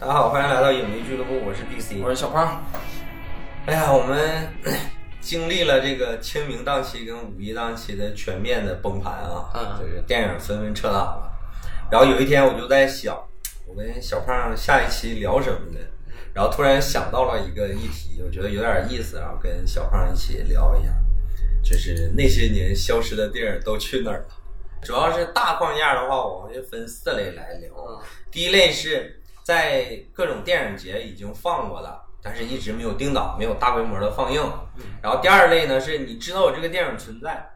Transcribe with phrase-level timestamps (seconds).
[0.00, 2.64] 大家好，欢迎来到影迷俱乐部，我是 BC，我是小胖。
[3.66, 4.48] 哎呀，我们
[5.20, 11.32] 经历了这个清明档期跟五一档期的全面的崩盘啊，嗯就是电影纷纷撤档了。
[11.90, 13.12] 然后有一天我就在想，
[13.66, 15.80] 我跟小胖下一期聊什么呢？
[16.32, 20.92] 然后突然想到了一个议题，我觉得有点意思，然后跟小胖一起聊一下，
[21.60, 24.26] 就是那些年消失的电影都去哪儿了？
[24.80, 27.74] 主要是大框架的话，我们就分四类来聊。
[27.74, 27.98] 嗯
[28.30, 29.17] 第一类是
[29.48, 34.42] 在各种电影节已经放过了，但是一直没有定档，没有大规模的放映。
[35.00, 37.48] 然后第二类呢，是你知道有这个电影存在，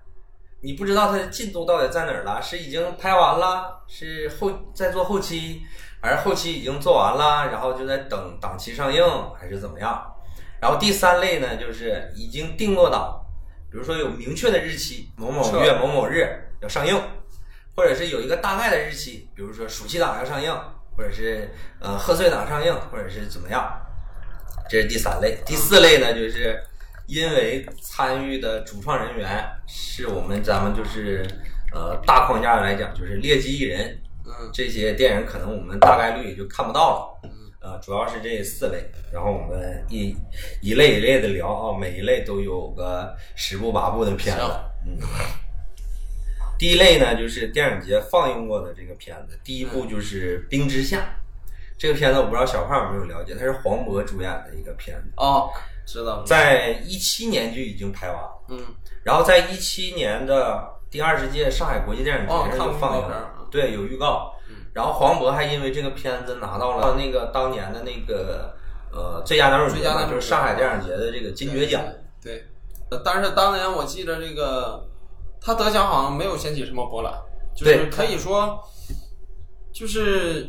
[0.63, 5.61] 你不知道它的进度到底在哪儿了，是已经拍完了，是后在做后期，
[6.01, 9.05] 还是后期已经做完了，然后就在等档期上映，
[9.39, 10.03] 还是怎么样？
[10.63, 13.21] 然后第三类呢，就是已经定过档，
[13.71, 16.27] 比如说有明确的日期，某某月某某日
[16.63, 16.99] 要上映，
[17.77, 20.59] 或者是有一个大概的日期，比如说暑期档要上映，
[20.97, 23.73] 或者是呃贺岁档上映，或者是怎么样。
[24.69, 26.59] 这是第三类，第四类呢，就是
[27.07, 31.27] 因为参与的主创人员是我们咱们就是
[31.73, 37.31] 呃大框架来讲就是劣迹艺人，嗯这些电影可能我们大概率也就看不到了。
[37.65, 40.13] 呃，主要是这四类，然后我们一
[40.61, 44.43] 一类一类的聊啊，每一类都有个十部八部的片子。
[44.85, 44.99] 嗯，
[46.63, 50.99] 第一类呢就是电影节放映过的这个片子，第一部就是《冰之下》。
[51.77, 55.51] 这个片子我不知道小胖有没有了解，它是黄渤主演的一个片子，哦，
[55.85, 56.23] 知道。
[56.23, 58.61] 在一七年就已经拍完了，嗯
[59.03, 64.33] 然后在一七年的第二十届上海国际电影节哦上就放映了对，有预告。
[64.73, 68.55] 然后黄渤还因为这个片子拿到了那个当年的那个
[68.93, 71.83] 呃最佳男主角，最佳男主角就是上海电影节的这个金爵奖。
[72.23, 72.47] 对，
[72.93, 74.89] 呃但是当年我记得这个
[75.45, 77.13] 他得奖好像没有掀起什么波澜，
[77.55, 78.63] 就是可以说
[79.73, 80.49] 就是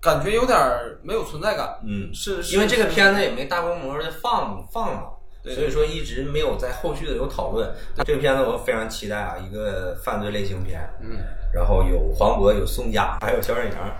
[0.00, 0.58] 感觉有点
[1.02, 1.78] 没有存在感。
[1.86, 5.02] 嗯，是是因为这个片子也没大规模的放放嘛，
[5.42, 7.72] 对所以说一直没有在后续的有讨论。
[8.04, 11.18] 这个片子我非常期待啊，一个犯罪类型片，嗯，
[11.52, 13.96] 然后有黄渤，有宋佳，还有小沈阳。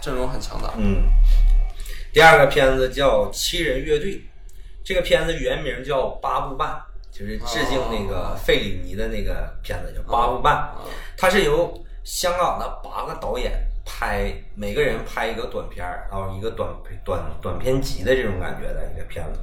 [0.00, 0.74] 阵容很强大。
[0.76, 1.04] 嗯，
[2.12, 4.12] 第二个片子叫《七人乐队》，
[4.84, 6.68] 这个片子原名叫《八部半》，
[7.14, 10.56] 就是致敬那个费里尼的那个片子叫《八部半》。
[11.16, 13.52] 它是由香港的八个导演
[13.86, 16.68] 拍，每个人拍一个短片儿，然后一个短
[17.04, 19.38] 短短片集的这种感觉的一个片子，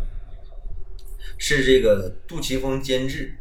[1.38, 3.34] 是这个杜琪峰监制，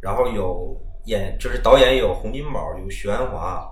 [0.00, 3.68] 然后有演就是导演有洪金宝、有徐安华、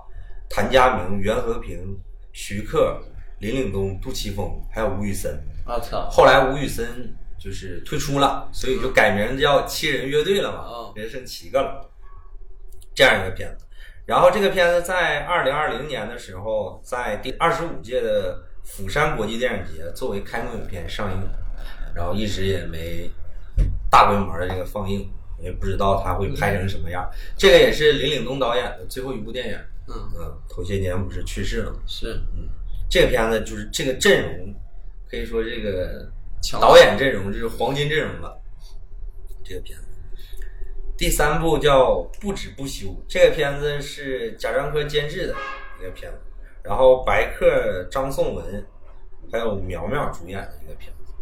[0.49, 1.97] 谭家明、袁和平、
[2.33, 3.01] 徐克、
[3.39, 5.41] 林岭东、杜琪峰，还有吴宇森。
[5.65, 6.09] 我操！
[6.11, 11.87] 后来吴宇森就是退出了，所以就改名叫七人乐队了嘛哦，人剩七个了，
[12.95, 13.63] 这样一个片子。
[14.07, 21.29] 然后这个片子在二零二零年的时候，在第二十五届的釜山国际电影节作为开幕影片上映，
[21.95, 23.07] 然后一直也没
[23.91, 25.07] 大规模的这个放映，
[25.39, 27.07] 也不知道它会拍成什么样。
[27.37, 29.57] 这个也是林岭东导演的最后一部电影，
[29.87, 31.77] 嗯，嗯，头些年不是去世了吗？
[31.85, 32.19] 是
[32.89, 34.55] 这个片子就是这个阵容，
[35.07, 36.11] 可以说这个
[36.53, 38.41] 导演阵容就是黄金阵容了。
[39.43, 39.85] 这个片子，
[40.97, 45.35] 第三部叫《不止不休》，这个片子是贾樟柯监制的
[45.79, 46.17] 一个片子，
[46.63, 48.65] 然后白客、张颂文
[49.31, 51.13] 还有苗苗主演的一个片子，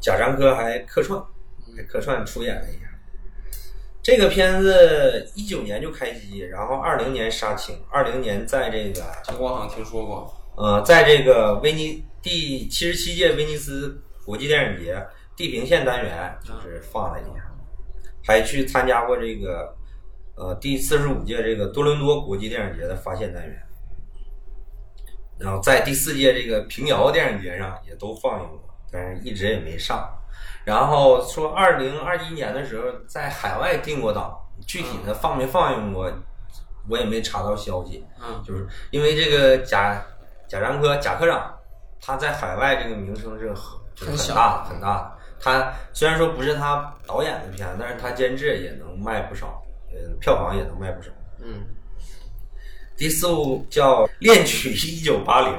[0.00, 1.20] 贾樟柯还客串，
[1.76, 2.88] 还客串出演了一下。
[4.02, 10.34] 这个片子一九年就开机，然后二零年杀青，二零年在这个这个我好像听说过。
[10.56, 15.02] 呃，在这个威尼第七十七届威尼斯国际电影节
[15.34, 17.50] 地平线单元就是放了一下，
[18.26, 19.74] 还去参加过这个
[20.36, 23.62] 呃第四十五届这个多伦多国际电影节的发现单元，
[25.38, 28.60] 然后在第四届这个平遥电影节上也都放映过，
[28.92, 30.06] 但是一直也没上。
[30.66, 36.12] 然后说二零二一年的时候在海外定过档，具体的放没放映过，
[36.86, 38.04] 我也没查到消息。
[38.20, 40.04] 嗯就是因为这个贾
[40.46, 41.58] 贾樟柯贾科长，
[41.98, 43.54] 他在海外这个名声是
[44.00, 45.18] 很很大的很大的。
[45.40, 49.62] 他虽然说不是他导演的片子，但是他监制也能卖不少，
[49.92, 51.10] 呃，票房也能卖不少。
[51.40, 51.64] 嗯
[52.96, 55.52] 第四部叫《恋曲一九八零》，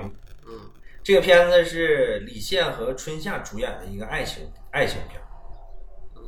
[0.45, 0.59] 嗯
[1.01, 5.21] 这个片子是李现和春夏主演的一个爱情爱情片。
[6.15, 6.21] 嗯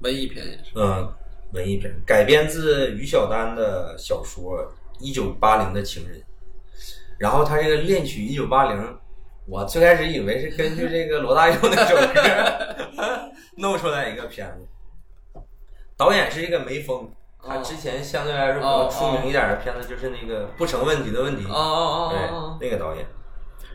[0.00, 0.72] 文艺片也是。
[0.74, 1.08] 嗯，
[1.52, 4.58] 文艺片改编自于小丹的小说
[4.98, 6.18] 《一九八零的情人》，
[7.18, 8.98] 然后他这个恋曲一九八零，
[9.50, 15.40] 我最开始以为是根据这个罗大佑那首歌 弄出来一个片子，
[15.96, 17.10] 导演是一个梅峰，
[17.42, 23.04] 他之前相对来说比较出名一点的片子就是那个不成问题的问题，哦哦哦那个导演，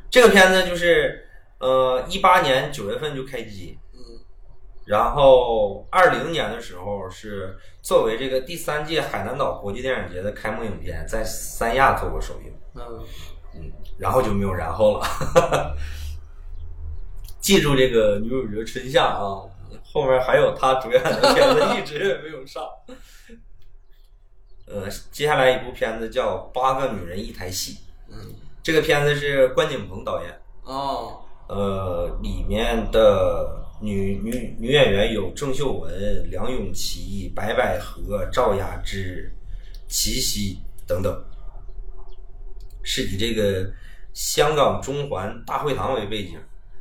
[0.10, 1.28] 这个片子就是
[1.60, 4.00] 呃，一八年九月份就开机，嗯。
[4.86, 15.76] 然后二零年的时候是作为这个第三届海南岛国际电影节的开幕影片，在三亚做过首映，嗯，然后就没有然后了。
[17.40, 19.42] 记住这个女主角春夏啊，
[19.84, 22.64] 后面还有她主演的片子一直也没有上。
[24.68, 27.74] 呃，接下来一部片子叫《八个女人一台戏》，
[28.10, 28.18] 嗯，
[28.64, 30.42] 这个片子是关锦鹏导演。
[30.64, 39.32] 哦，呃，里面的女女女演员有郑秀文、梁咏琪、白百合、赵雅芝、
[39.88, 40.58] 齐溪
[40.88, 41.24] 等等，
[42.82, 43.72] 是以这个
[44.16, 46.40] 香港中环大会堂为背景，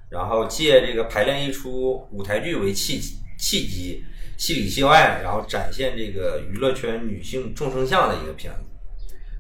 [0.09, 3.01] 然后借这个排练一出舞台剧为契
[3.37, 4.05] 契机，
[4.39, 8.71] 戏里戏外，然后展现这个娱乐圈女性众生相的一个片子。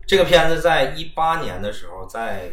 [0.06, 2.52] 这个片子在一八年的时候在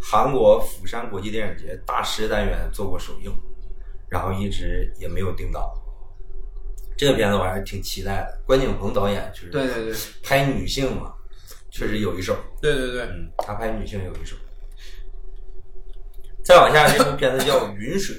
[0.00, 3.32] 韩国釜山国际电影节大师单元做过首映，
[4.08, 5.62] 然后一直也没有定档。
[6.96, 8.40] 这个片子我还是挺期待的。
[8.46, 11.12] 关锦鹏导演就是对对对拍女性嘛，
[11.70, 12.36] 确实有一手。
[12.60, 14.36] 对对对，嗯，他拍女性有一手。
[16.42, 18.16] 再往下，这部片子叫《云水》，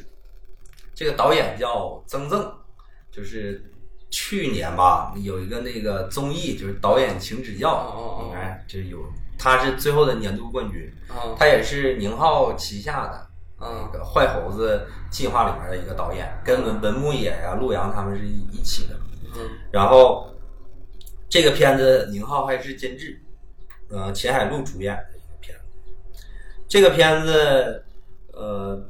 [0.93, 2.51] 这个导演叫曾曾，
[3.11, 3.61] 就是
[4.09, 7.71] 去年吧有一个那个综艺，就是导演请指教。
[7.71, 8.99] 哦哦哦，应该这有，
[9.37, 13.27] 他是最后的年度冠军，啊他也是宁浩旗下的
[13.59, 18.95] 那啊个坏猴子计划里面的一个导演，跟文文牧野呀、陆阳他们是一一起的。
[19.35, 19.49] 嗯。
[19.71, 20.33] 然后
[21.29, 23.20] 这个片子宁浩还是监制，
[23.91, 26.23] 呃，秦海璐主演的一个片子。
[26.67, 27.83] 这个片子，
[28.31, 28.81] 呃，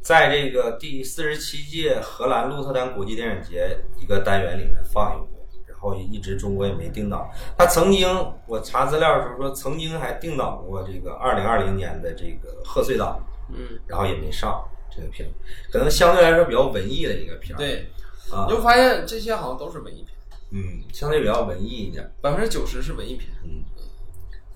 [0.00, 7.28] 在这个第四十七届荷兰鹿特丹国际电影节一个单元里面放映过，然后一直中国也没定档。
[7.58, 8.08] 他曾经
[8.46, 13.22] 我查资料的时候说，曾经还定档过这个二零二零年的这个贺岁档，
[13.52, 15.34] 嗯，然后也没上这个片子，
[15.70, 17.58] 可能相对来说比较文艺的一个片儿。
[17.58, 17.90] 对，
[18.30, 20.16] 啊你，就发现这些好像都是文艺片，
[20.52, 22.10] 嗯，相对比较文艺一点。
[22.22, 23.30] 百分之九十是文艺片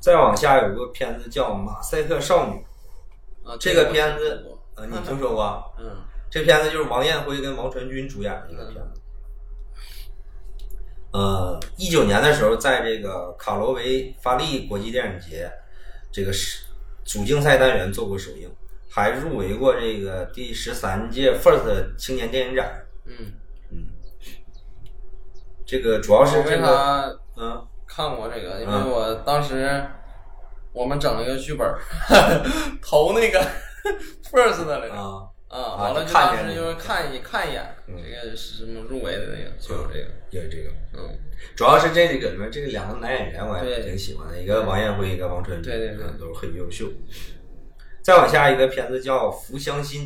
[0.04, 2.62] 再往下有个片子叫《马赛克少女》，
[3.50, 3.56] 啊。
[3.58, 5.74] 这个片子呃， 你听说过？
[5.78, 5.96] 嗯
[6.30, 9.00] 这片子就是王艳辉跟王传君主演的一个片子。
[11.12, 15.50] 呃，一九年的时候，在这个卡罗维发力国际电影节
[16.12, 16.66] 这个是
[17.04, 18.50] 主竞赛单元做过首映，
[18.90, 22.84] 还入围过这个第十三届 FIRST 青年电影展。
[23.06, 23.32] 嗯，
[25.64, 28.60] 这个主要是这个，嗯看过这个？
[28.60, 29.84] 因为嗯我当时
[30.72, 31.78] 我们整了一个剧本儿，
[32.82, 33.40] 投那个
[34.32, 34.94] first 的那个。
[34.94, 37.94] 啊，啊，完了当时就是看一看一眼，嗯。
[37.96, 40.70] 这个是什么入围的那个，就有这个，有这个。
[40.94, 41.16] 嗯，
[41.54, 43.80] 主要是这个里面这个两个男演员我还对。
[43.82, 46.04] 挺喜欢的，一个王艳辉，一个王传君，对对对。
[46.06, 46.86] 嗯都是很优秀。
[48.02, 50.02] 再往下一个片子叫《福乡心》，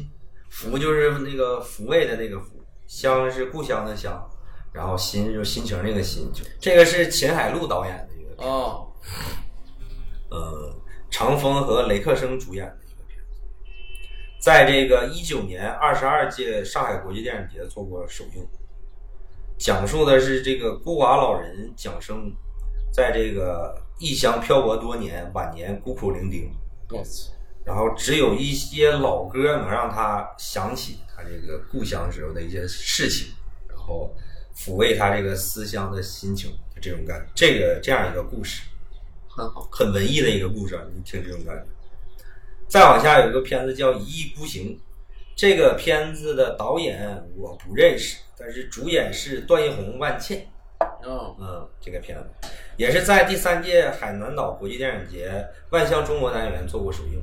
[0.51, 4.25] 福就是那个抚慰的那个福，乡是故乡的乡，
[4.73, 6.31] 然后心就是心情那个心。
[6.33, 8.87] 就这个是秦海璐导演的一个哦，
[10.31, 10.75] 呃，
[11.11, 13.41] 长风和雷克生主演的一个片子，
[14.41, 18.47] 在这个一九年二十二届上海国际电影节做过首映，
[19.59, 22.33] 讲述的是这个孤寡老人蒋生，
[22.93, 26.49] 在这个异乡漂泊多年，晚年孤苦伶仃，
[26.91, 27.33] 我操，
[27.65, 33.35] 然后只有一些老歌能让他想起他这个故乡时候的一些事情，
[33.69, 34.15] 然后
[34.59, 38.63] 抚慰他这个思乡的心情，就这种感觉，这个这样一个故事。
[39.29, 41.65] 很好，很文艺的一个故事，啊，你听这种感觉。
[42.67, 44.77] 再往下有一个片子叫《一意孤行》，
[45.37, 50.45] 这个片子的导演我不认识，但是主演是段奕宏、万茜。
[51.05, 57.23] 哦，嗯，这个片子也是在第三届海南岛国际电影节万象中国单元做过首映，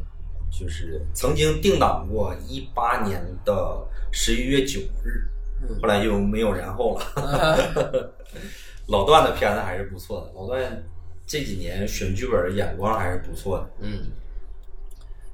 [0.49, 5.34] 就是曾经定档过一八年的十一月九日，嗯
[5.81, 8.13] 后来就没有然后了。
[8.87, 10.83] 老段的片子还是不错的，老段
[11.25, 13.69] 这几年选剧本的眼光还是不错的。
[13.81, 14.11] 嗯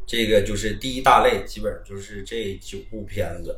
[0.08, 3.58] 这个就是第一大类，基本上就是这九部片子。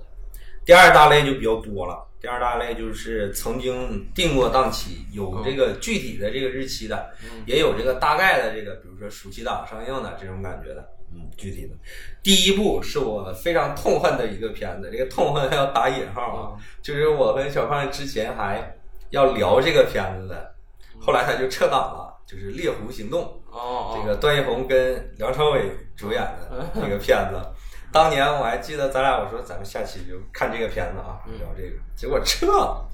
[0.66, 7.12] 第二大类就比较多了，第二大类就是曾经定过档期，有这个具体的这个日期的，
[7.48, 11.76] 也有这个大概的这个，比如说暑期档上映的这种感觉的，嗯，具体的。
[12.22, 18.76] 第一部是我非常痛恨的一个片子，这个痛恨还要打引号啊，就是我跟小胖之前还
[19.10, 20.56] 要聊这个片子的，
[21.00, 23.22] 后来他就撤档了，就是《猎狐行动》。
[23.56, 27.40] 哦，这个段奕宏跟梁朝伟主演的这个片子，
[27.94, 32.90] 当年我还记得咱俩我说咱们下期就看这个片子啊，聊这个，结果撤了，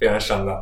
[0.00, 0.60] 非常伤感。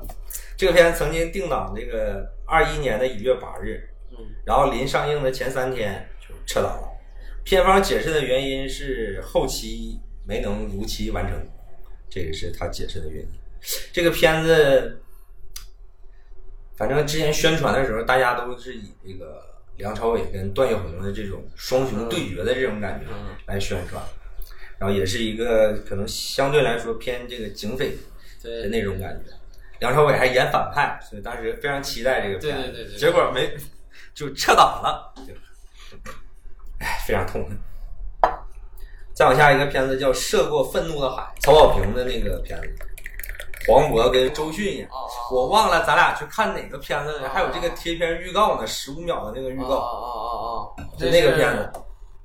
[0.59, 6.16] 这个片子曾经定档这个二一年的一月八日，嗯然后临上映的前三天就
[6.47, 6.89] 撤档了。
[7.45, 11.49] 片方解释的原因是后期没能如期完成，
[12.09, 13.29] 这个是他解释的原因。
[13.93, 15.01] 这个片子，
[16.77, 19.43] 反正之前宣传的时候，大家都是以这个
[19.77, 23.07] 梁朝伟跟段奕宏的这种双雄对决的这种感觉
[23.47, 24.03] 来宣传，
[24.79, 27.97] 然后也是一个可能相对来说偏这个警匪
[28.43, 29.33] 的那种感觉。
[29.81, 33.55] 梁朝伟还演反派，所以当时非常期待这个片，子对对对结果没
[34.15, 35.35] 就撤档了，就
[36.81, 37.59] 哎，非常痛恨。
[39.15, 42.69] 再往下一个片子叫《涉过愤怒的海》，曹保平的那个片子，
[43.67, 44.89] 黄渤跟周迅演。
[45.31, 51.73] 我忘了咱俩去看哪个片子了，还有这个贴片预告呢，十五秒的那个预告，哦哦哦哦，就那个片子。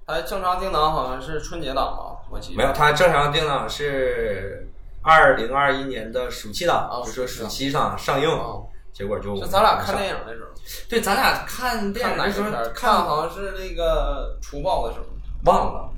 [0.06, 2.58] 它正常定档好像是春节档吧，我记得。
[2.58, 4.70] 没有，它正常定档是
[5.02, 10.50] 二零二一年的暑期档，哦就是暑期上上映，哦结果就就咱俩看电影的时候，
[10.90, 12.52] 对，咱俩看电影那时候？
[12.74, 15.06] 看看好像是那个《除暴》的时候。
[15.44, 15.90] 忘了，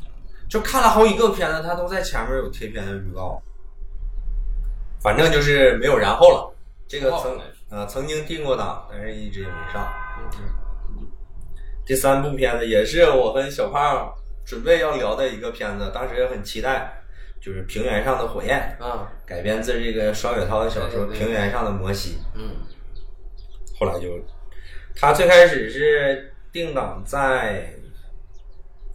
[0.49, 3.41] 就看了好几个片子，它都在前面有贴片的预告。
[5.01, 6.55] 反正就是没有然后了。
[6.87, 7.37] 这个曾
[7.69, 9.85] 呃曾经定过档，但是一直也没上。
[11.85, 14.09] 第三部片子也是我跟小胖
[14.45, 17.03] 准备要聊的一个片子，当时也很期待，
[17.41, 22.11] 就是《平原上的火焰》，啊，改编自这个双雪涛的小说《平原上的摩西》。
[22.35, 22.51] 嗯
[23.85, 24.09] 后来就，
[24.95, 27.73] 他最开始是定档在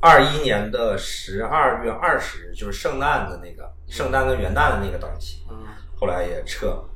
[0.01, 5.57] 二一年的十二月二十日，就是圣诞的那个圣诞跟元旦的那个档期，嗯
[5.97, 6.89] 后来也撤了。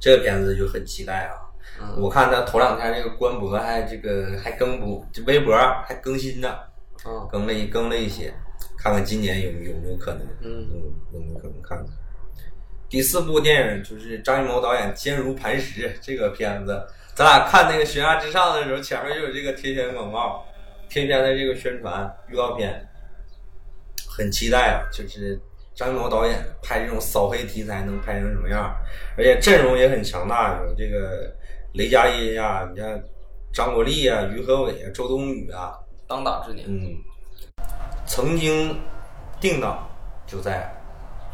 [0.00, 1.34] 这个片子就很期待啊！
[1.80, 5.56] 嗯我看他头两天这个官博还这个还更不，这微博
[5.86, 6.56] 还更新呢，
[7.06, 8.34] 嗯更了一更了一些，
[8.76, 11.86] 看看今年有有没有可能，嗯嗯，有没有可能看看。
[12.88, 20.46] 第四部电影就是张艺谋导演《坚如磐石》 这个片子，咱俩看那个《悬崖之上》的时候，前面就有这个贴片广告，
[20.88, 22.88] 贴片的这个宣传预告片，
[24.08, 24.88] 很期待啊！
[24.90, 25.38] 就是
[25.74, 28.74] 张艺谋导演拍这种扫黑题材能拍成什么样，
[29.16, 31.30] 而且阵容也很强大，有这个
[31.74, 33.02] 雷佳音呀、你看
[33.52, 35.74] 张国立啊、于和伟啊、周冬雨啊，
[36.06, 36.66] 当打之年。
[36.66, 36.96] 嗯，
[38.06, 38.80] 曾经
[39.40, 39.86] 定档
[40.26, 40.74] 就在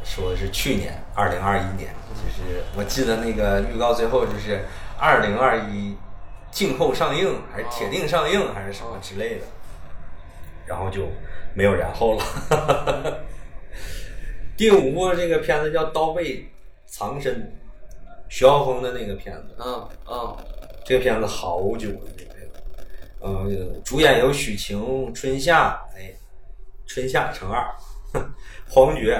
[0.04, 4.64] 说的是去年二零二一年，就是我记得那个预告最后就是
[4.98, 5.96] 二零二一
[6.50, 9.46] 静候上映还是铁定上映还是什么之类的，
[10.66, 11.08] 然后就
[11.54, 13.24] 没有然后了。
[14.56, 16.48] 第五部这个片子叫《刀背
[16.86, 17.34] 藏身》，
[18.28, 20.36] 徐浩峰的那个片子，嗯嗯。
[20.84, 22.60] 这个片子好久了，这个片子，
[23.18, 26.12] 呃，主演有许晴、春夏，哎，
[26.86, 27.66] 春夏乘二，
[28.68, 29.18] 黄觉、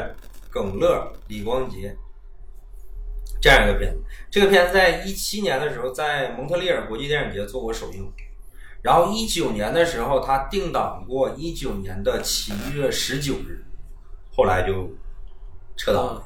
[0.54, 1.96] 耿乐、李光洁，
[3.40, 4.00] 这样一个片子。
[4.30, 8.08] 这个片子在一七年的时候在蒙特利尔国际电影节做过首映，
[8.80, 13.64] 然后一九年的时候他定档过一九年的七月十九日，
[14.32, 14.88] 后来就
[15.76, 16.22] 撤档了。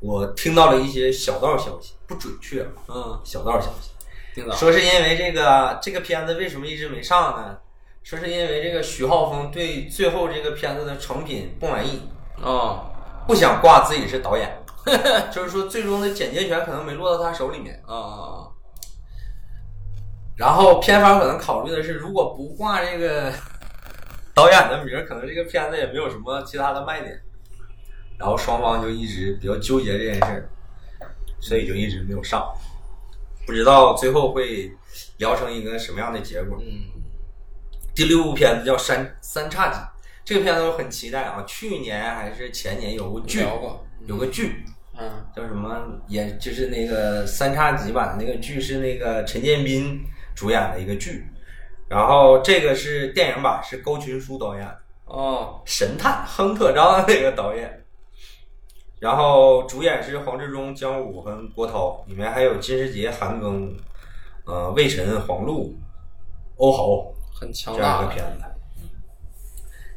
[0.00, 3.90] 我听到了一些小道消息，不准确啊，嗯，小道消息。
[4.34, 4.56] 定档。
[4.56, 7.58] 说是因为这个这个片子为什么一直没上呢？
[8.02, 12.02] 说是因为这个徐浩峰对最后这个片子的成品不满意，
[12.42, 12.90] 哦
[13.26, 14.64] 不想挂自己是导演，
[15.32, 17.82] 就是说最终的剪接权可能没落到他手里面。
[17.86, 18.48] 啊啊
[20.36, 23.32] 然后片方可能考虑的是，如果不挂这个
[24.34, 27.20] 导演的名，可能这个片子也没有什么其他的卖点。
[28.18, 30.48] 然后双方就一直比较纠结这件事儿，
[31.40, 32.46] 所以就一直没有上。
[33.46, 34.72] 不知道最后会
[35.18, 36.58] 聊成一个什么样的结果。
[36.60, 36.90] 嗯
[37.94, 39.78] 第六部片子叫《三三叉戟》，
[40.24, 41.44] 这个片子我很期待啊！
[41.46, 43.44] 去年还是前年有个剧，
[44.06, 44.64] 有个剧
[44.98, 46.00] 嗯叫什么？
[46.08, 50.00] 也就是那个三叉戟版的那个剧是那个陈建斌
[50.34, 51.26] 主演的一个剧，
[51.88, 54.66] 然后这个是电影版，是高群书导演，
[55.04, 57.84] 哦神探亨特章那个导演，
[59.00, 63.70] 然后主演是黄志忠、姜武和郭涛，里面还有金世杰、韩庚，
[64.46, 65.76] 呃，魏晨、黄璐、
[66.56, 67.12] 欧豪。
[67.36, 68.44] 很强这样大一个片子，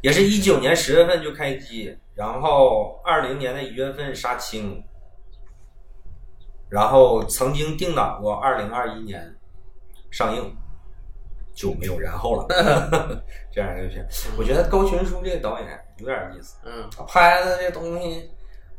[0.01, 4.84] 也是一九年十月份就开机，然后二零年的一月份杀青，
[6.70, 9.36] 然后曾经定档过二零二一年
[10.12, 10.56] 上映，
[11.56, 13.24] 就没有然后了。
[13.51, 18.30] 这样一个片，我觉得高群书这个导演有点意思，嗯，他拍的这东西，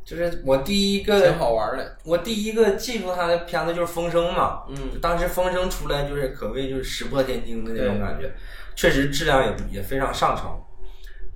[0.05, 1.99] 就是我第一个挺好玩的。
[2.05, 8.33] 我第一个记住他的片子就是《风声》嘛，嗯当时《风声》出来就是可谓就是石破天惊的那种感觉，
[8.77, 10.49] 确实质量也也非常上乘。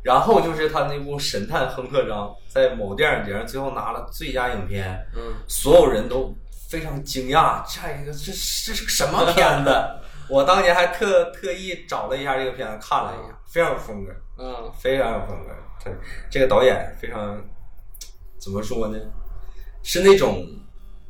[0.02, 6.34] 然后就是他那部《神探亨特章》在某电影节上最后拿了最佳影片，嗯所有人都
[6.68, 9.70] 非常惊讶，这一个这这是个什么片子？
[10.28, 14.12] 我当年还特特意找了一下这个片子看了一下，非常有风格。
[14.38, 15.52] 嗯非常有风格。
[15.78, 15.90] 他
[16.30, 17.40] 这个导演非常
[18.40, 18.98] 怎么说呢？
[19.82, 20.46] 是那种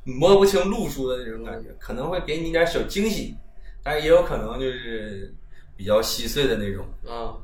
[0.04, 3.36] 摸不清路数的那种感觉，可能会给你一点小惊喜，
[3.82, 5.32] 但是也有可能就是
[5.76, 6.84] 比较稀碎的那种。
[7.06, 7.40] 嗯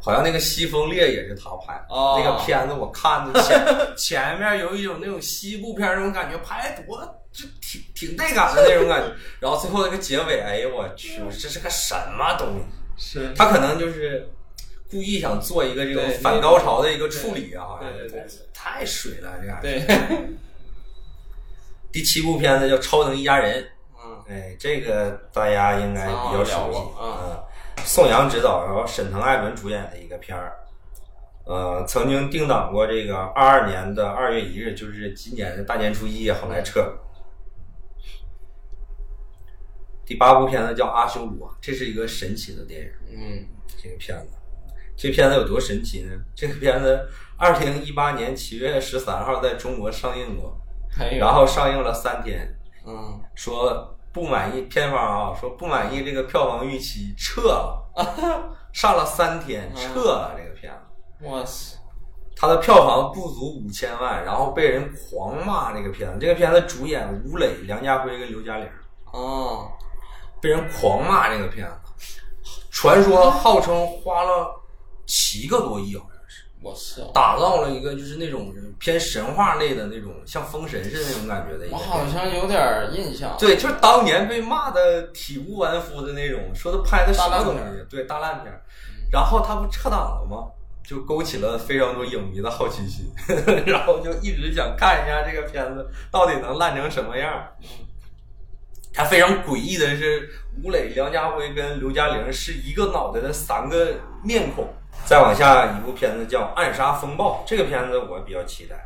[0.00, 2.20] 好像那个《西风烈》也是他拍的，哦。
[2.22, 6.98] 那个片子我看的前 前面有一种那种西部片那种感觉，拍得多
[7.32, 12.60] 就挺挺带感的那种感觉， 然后最后那个结尾，哎呦我去，这是个什么东
[12.96, 13.18] 西？
[13.18, 13.34] 是。
[13.34, 14.30] 他可能就是
[14.90, 19.58] 故意想做一个这种反高潮的一个处理啊，好像对对对太水了这样。
[19.60, 19.82] 对，
[21.92, 23.62] 第七部片子叫《超能一家人》，
[24.02, 24.22] 嗯。
[24.28, 26.78] 哎，这个大家应该比较熟悉。
[27.00, 27.38] 嗯，
[27.84, 30.56] 宋阳执导，然后沈腾、艾伦主演的一个片儿。
[31.44, 37.02] 呃，曾经定档过这个二二年的二月一日，就是今年的大年初一，后来撤了。
[40.04, 42.88] 第八部片子叫《阿修罗》，这是一个神奇的电影。
[43.16, 43.46] 嗯
[43.80, 44.28] 这个片子，
[44.96, 46.12] 这片子有多神奇呢？
[46.34, 50.60] 这个片子二零一八年七月十三号在中国上映过，
[51.18, 52.56] 然后上映了三天，
[52.86, 57.86] 嗯说不满意片方啊，说不满意这个票房预期，撤了，
[58.72, 61.26] 上了三天，撤了这个片子。
[61.28, 61.76] 哇塞
[62.34, 66.18] 他的票房不足五千万，然后被人狂骂这个片子。
[66.18, 68.66] 这个片子主演吴磊、梁家辉跟刘嘉玲，
[69.12, 69.70] 哦
[70.40, 71.74] 被人狂骂这个片子。
[72.70, 74.50] 传说号称花了
[75.06, 76.15] 七个多亿，好像是
[76.62, 81.80] 我操打造了一个就是那种偏神话类的那种像封神似的那种感觉的一个我。
[81.80, 87.86] 好像有点印象对，就是当年被骂的体无完肤的那种，说他拍的什么东西？
[87.88, 88.52] 对，大烂片。
[89.12, 90.48] 然后他不撤档了吗？
[90.84, 93.06] 就勾起了非常多影迷的好奇心，
[93.66, 97.52] 然后就一直想看一下这个片子到底能烂成什么样儿。
[98.92, 100.30] 它非常诡异的是，
[100.62, 104.72] 吴磊、梁家辉跟刘嘉玲是一个脑袋的三个面孔。
[105.04, 108.76] 再往下一部片子叫《暗杀风暴》，这个片子我比较期待。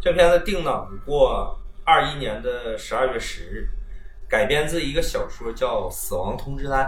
[0.00, 3.68] 这片子定档过二一年的十二月十日，
[4.28, 6.86] 改编自一个小说叫《死亡通知单》。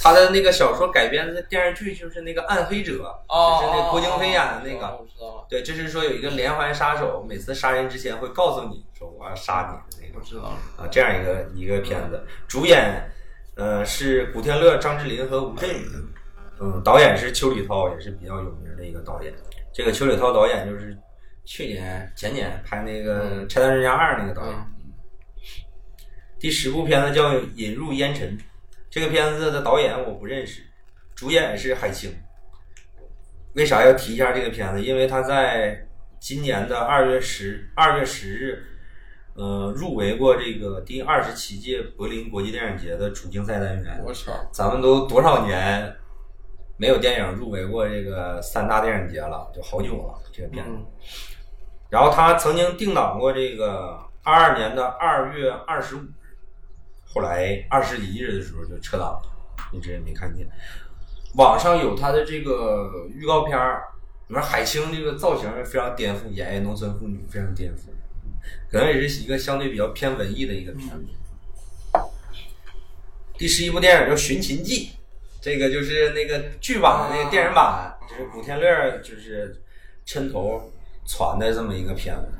[0.00, 2.92] 他的那个小说改编的电视剧就是那个《暗黑者》，
[3.34, 5.00] 哦，就是那个郭京飞演的那个。
[5.48, 13.02] 对，就是说有一个连环杀手，每次杀人之前会告诉你说我要杀你的那知道了，啊，这样一个一个片子，主演
[13.56, 15.84] 呃是古天乐、张智霖和吴镇宇，
[16.60, 19.32] 嗯，导演是邱礼涛，也是比较有名的一个导演。
[19.72, 20.96] 这个邱礼涛导演就是
[21.44, 24.54] 去年前年拍那个《拆弹专家二》那个导演。
[24.54, 24.66] 嗯
[26.40, 28.34] 第十部片子叫《引入烟尘》，
[28.88, 30.62] 这个片子的导演我不认识，
[31.14, 32.10] 主演是海清。
[33.52, 34.80] 为啥要提一下这个片子？
[34.82, 35.86] 因为他在
[36.18, 38.64] 今年的二月十二月十日，
[39.34, 44.02] 呃，入围过这个第二十七届柏林国际电影节的主竞赛单元。
[44.02, 45.94] 我操，咱们都多少年
[46.80, 50.14] 没有电影入围过这个三大电影节了，就好久了。
[50.32, 50.86] 这个片子，嗯
[51.90, 56.08] 然后他曾经定档过这个二二年的二月二十五日，
[57.04, 59.22] 后来二十一日的时候就撤档了，
[59.72, 60.48] 一直也没看见。
[61.34, 63.82] 网上有他的这个预告片儿，
[64.28, 67.90] 里面海清这个造型非常颠覆，演绎农村妇女非常颠覆，
[68.70, 71.04] 可能也是一个相对比较偏文艺的一个片子。
[73.36, 74.86] 第十一部电影叫《寻秦记》，
[75.40, 79.62] 这个就是那个剧版的那个电影版，就是古天乐就是
[80.06, 80.70] 抻头
[81.06, 82.30] 传的这么一个片子。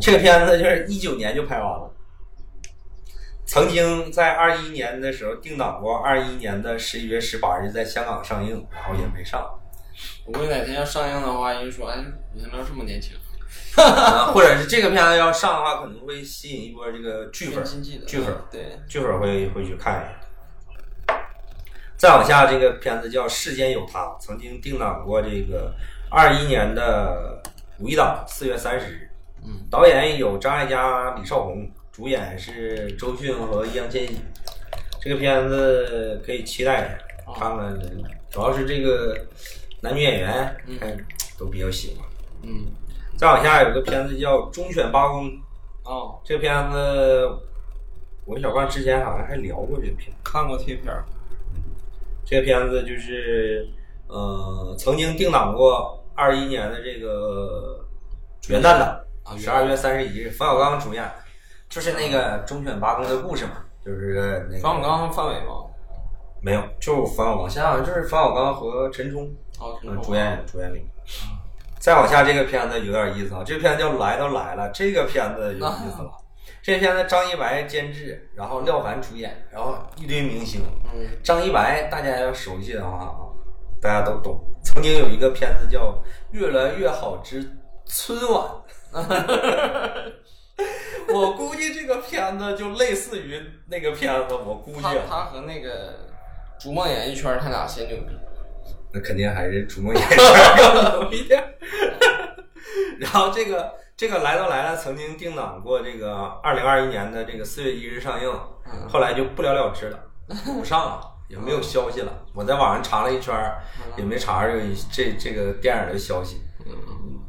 [0.00, 1.92] 这个片子就是一九年就拍完了，
[3.44, 9.46] 曾经在二一年的时候定档过二一年的十一月十八日在香港上映，然后也没上。
[10.24, 13.14] 我估计哪天要上映的话，人说，哎，古天乐这么年轻，
[13.76, 17.62] 呃或者是这个片子要上的话，可能会吸引一波这个剧粉
[18.06, 20.23] 剧粉对，剧粉会会去看一眼。
[22.04, 25.72] 再往下，这个片子叫《世间有他》，曾经定档过这个
[26.10, 27.42] 二一年的
[27.78, 29.10] 五一档四月三十日。
[29.42, 34.18] 嗯，导演有张艾嘉、李少红，主演是周迅和易烊千玺。
[35.00, 37.80] 这个片子可以期待一下，哦看看，
[38.30, 39.16] 主要是这个
[39.80, 41.06] 男女演员，嗯看
[41.38, 42.06] 都比较喜欢。
[42.42, 42.66] 嗯，
[43.16, 45.30] 再往下有个片子叫《忠犬八公》，
[45.84, 47.26] 哦，这个片子
[48.26, 50.14] 我跟小胖之前好像还聊过这片。
[50.22, 51.02] 看过贴片儿，
[52.24, 53.66] 这个片子就是
[54.08, 57.84] 呃曾经定档过二一年的这个
[58.48, 61.10] 元旦档啊，十二月三十一日，冯小刚主演，
[61.68, 65.64] 就是那个忠犬八公的故事嘛，就是那个冯小刚范伟吗？
[66.42, 69.24] 没有，就是冯小刚，现在好像就是冯小刚和陈冲
[69.58, 70.84] 哦，嗯主演主演里。
[71.78, 76.10] 再往下，这个片子有点意思啊，这个片子叫《来都来了》，这个片子有意思了。
[76.62, 80.62] 这个片子张一白监制，然后廖凡主演，然后一堆明星。
[80.94, 83.28] 嗯，张一白大家要熟悉的话啊，
[83.80, 84.40] 大家都懂。
[84.64, 85.92] 曾经有一个片子叫
[86.32, 87.42] 《越来越好之
[87.86, 88.50] 春晚》，
[91.12, 95.92] 我估计这个片子就类似于那个片子，我估计他啊，他和那个
[96.62, 98.18] 《逐梦演艺圈》他俩谁牛逼？
[98.90, 100.18] 那肯定还是《逐梦演艺圈》
[100.72, 101.44] 更牛一点。
[102.98, 108.28] 然后这个这个来都来了，曾经定档过这个二零二一年的这个四月一日上映，
[108.66, 109.98] 嗯后来就不了了之了，
[110.44, 112.26] 不上了，也没有消息了。
[112.34, 113.34] 我在网上查了一圈，
[113.96, 116.40] 也没查着这个这这个电影的消息。
[116.66, 117.20] 嗯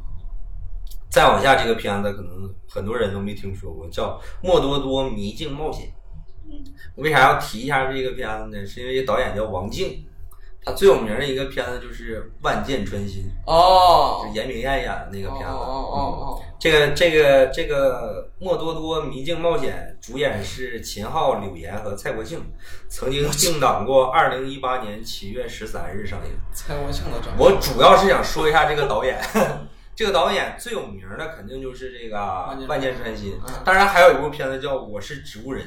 [1.08, 5.86] 再往下，这个片子可能很多人都没听说过，叫《莫多多迷境冒险》。
[6.96, 8.66] 为啥要提一下这个片子呢？
[8.66, 10.04] 是因为导演叫王静，
[10.66, 15.52] 他最有名的一个片子就是《万箭穿心》，哦是严明艳演的那个片子。
[15.52, 22.42] 哦哦哦这个这个这个《莫多多迷境冒险》主演是秦昊、柳岩和蔡国庆，
[22.88, 26.32] 曾经定档过二零一八年七月十三日上映。
[26.32, 27.30] 哦，蔡国庆都整。
[27.38, 29.20] 我主要是想说一下这个导演，
[29.94, 32.16] 这个导演最有名的肯定就是这个
[32.66, 35.62] 《万箭穿心》，嗯当然还有一部片子叫《我是植物人》，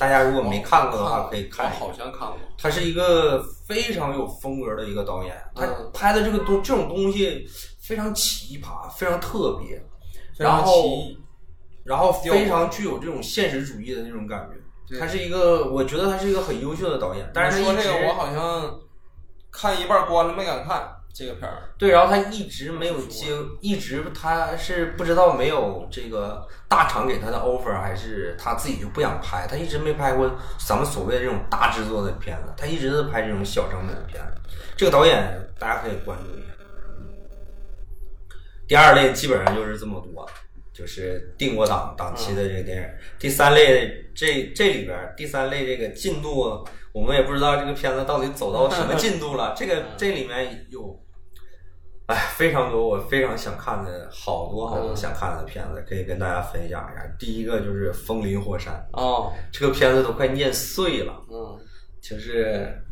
[0.00, 1.78] 大家如果没看过的话可以看我一下。
[1.78, 2.38] 好像看过。
[2.56, 7.46] 他是一个非常有风格的一个导演，他嗯拍的这个东这种东西
[7.82, 9.76] 非常奇葩，非常特别，
[10.36, 11.18] 非常然后奇异
[11.84, 14.56] 然后非常具有这种现实主义的那种感觉。
[14.88, 18.80] 对他是一个，我觉得他是一个很优秀的导演，但是说这个，我好像
[19.50, 21.70] 看一半关了，没敢看这个片儿。
[21.76, 23.26] 对，然后他一直没有接，
[23.60, 30.30] 一直他是不知道没有这个大厂给他的 offer，还是他自己就不想拍，他一直没拍过
[30.66, 34.40] 咱们所谓的这种大制作的片子，他一直都拍这种小成本的片子。
[34.76, 36.46] 这个导演大家可以关注一下。
[38.66, 40.28] 第二类基本上就是这么多，
[40.72, 42.88] 就是定过档档期的这个电影。
[43.18, 49.54] 第三类这这里边儿第三类这个进度，我们也不知道这个片子到底走到什么进度了。
[49.56, 50.98] 这个这里面有，
[52.06, 57.06] 哎，非常多我非常想看的好多好多想看的片子，可以跟大家分享一下。
[57.18, 61.14] 第一个就是《风林火山》，哦，这个片子都快念碎了。
[61.30, 61.58] 嗯
[62.00, 62.82] 就是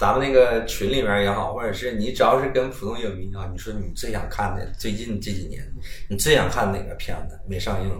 [0.00, 5.62] 咱们那个群里面也好，或者是你只要是跟普通影迷啊，你说你最想看的最近这几年，
[6.08, 7.96] 你最想看哪个片子没上映的？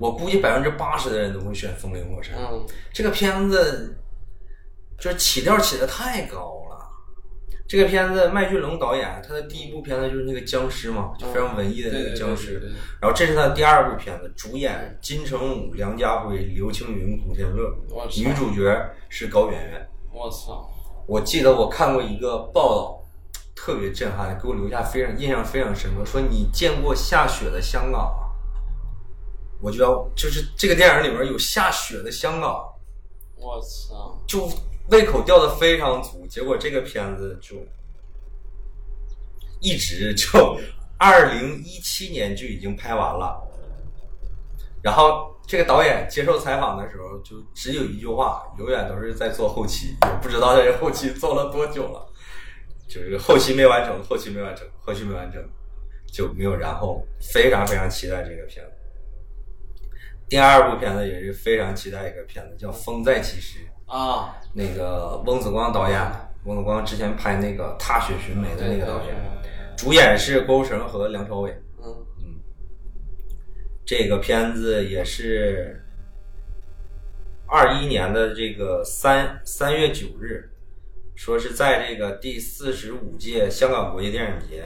[0.00, 2.34] 我估计百分之八十的人都会选《风林火山》。
[2.50, 3.96] 嗯这个片子
[4.98, 6.84] 就是起调起的太高了。
[7.68, 12.58] 这个片子麦浚龙导演，他的第一部片子就是那个僵尸嘛，就非常文艺的那个僵尸。
[12.58, 19.88] 对然后这是他的第二部片子，主演金城武、梁家辉、刘青云、古天乐我，女主角是高圆圆。
[20.12, 20.68] 我操，
[21.06, 23.04] 我记得我看过一个报道，
[23.54, 26.04] 特别震撼，给我留下非常印象非常深刻。
[26.04, 28.26] 说你见过下雪的香港吗？
[29.60, 32.62] 我就要就是这个电影里面有下雪的香港，
[33.36, 34.50] 我操，就
[34.90, 36.26] 胃口吊的非常足。
[36.26, 37.56] 结果这个片子就
[39.60, 40.58] 一直就
[40.98, 43.40] 二零一七年就已经拍完了，
[44.82, 52.04] 然后这个导演接受采访的时候就只有一句话，永远都是在做后期，也不知道这后期做了多久了，
[52.88, 55.40] 就是后期没完成，后期没完成，后期没完成，
[56.12, 57.06] 就没有然后。
[57.32, 58.72] 非常非常期待这个片子。
[60.28, 63.60] 第二部片子也是非常期待一个片子，叫《风再起时》。
[63.92, 66.00] 啊，那个翁子光导演，
[66.44, 69.14] 翁子光之前拍那个《踏雪寻梅》的那个导演，
[69.76, 71.56] 主演是郭富城和梁朝伟。
[73.86, 75.80] 嗯这个片子也是
[77.46, 80.50] 二一年的这个三三月九日，
[81.14, 84.64] 说是在这个第四十五届香港国际电影节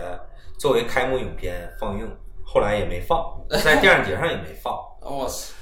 [0.59, 2.11] 作为开幕影片放映，
[2.43, 4.75] 后来也没放，在电影节上也没放。
[5.03, 5.53] 我操，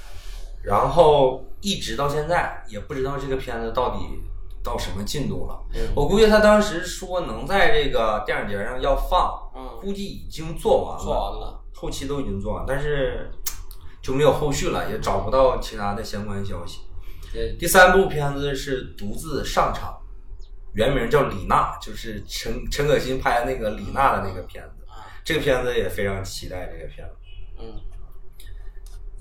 [0.63, 3.99] 然后一直到现在也不知道这个片子到底
[4.63, 5.61] 到什么进度了。
[5.75, 13.29] 嗯我估计他当时说能在这个电影节上要放，嗯估计已经做完了，做完了，后期都已经做完，但是
[14.01, 16.81] 就没有后续了，也找不到其他的相关消息。
[17.59, 19.95] 第三部片子是独自上场，
[20.73, 24.71] 原名叫李娜，就是陈陈可辛拍的那个李娜的那个片子。
[25.23, 27.13] 这个片子也非常期待这个片子。
[27.59, 27.65] 嗯。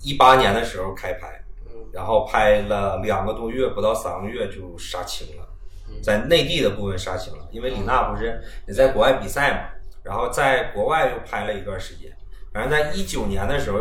[0.01, 1.73] 一八年的时候开拍，嗯。
[1.93, 5.47] 然后拍了两个多月，不到三个月就杀青了，
[5.89, 6.01] 嗯。
[6.03, 9.69] 在内地的部分杀青了，因为李娜不是也在国外比赛嘛，
[10.03, 12.11] 然后在国外又拍了一段时间，
[12.55, 13.81] 反正在一九年的时候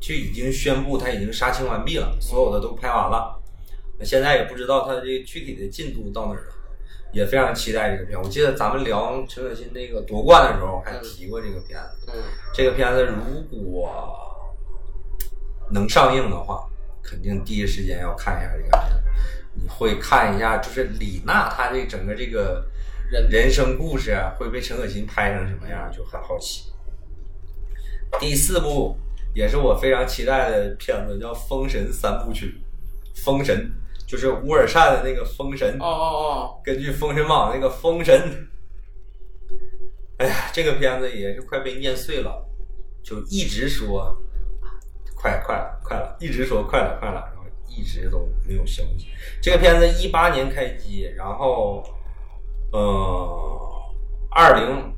[0.00, 3.40] 就已经宣布他已经杀青完毕了，所有的都拍完了，
[3.98, 6.54] 那现在也不知道他这个具体的进度到哪儿了。
[7.10, 12.12] 也非常期待这个片，我记得咱们聊陈可辛那个夺冠的时候还提过这个片子。
[12.12, 14.14] 嗯这个片子如果
[15.70, 16.68] 能上映的话，
[17.02, 19.02] 肯定第一时间要看一下这个片子。
[19.54, 22.62] 你会看一下，就是李娜她这整个这个
[23.10, 26.70] 人人生故事啊会被陈可辛拍成什么样，就很好奇。
[28.20, 28.98] 第四部
[29.38, 32.60] 也是我非常期待的片子，叫《封神三部曲》。
[33.24, 33.70] 封神
[34.04, 38.48] 就是乌尔善的那个封神，哦哦哦根据《封神榜》那个封神。
[40.16, 42.44] 哎呀，这个片子也是快被念碎了，
[43.00, 44.12] 就一直说
[45.14, 49.06] 快快了快了，一直说快了快了，然后一直都没有消息。
[49.40, 51.84] 这个片子一八年开机，然后
[52.72, 53.80] 呃
[54.32, 54.92] 二零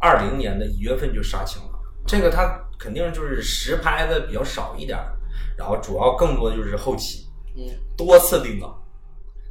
[0.00, 1.68] 二零年的一月份就杀青了。
[2.06, 5.16] 这个它肯定就是实拍的比较少一点儿，
[5.56, 7.26] 然后主要更多就是后期。
[7.56, 7.62] 哦，嗯
[7.96, 8.74] 多次定档。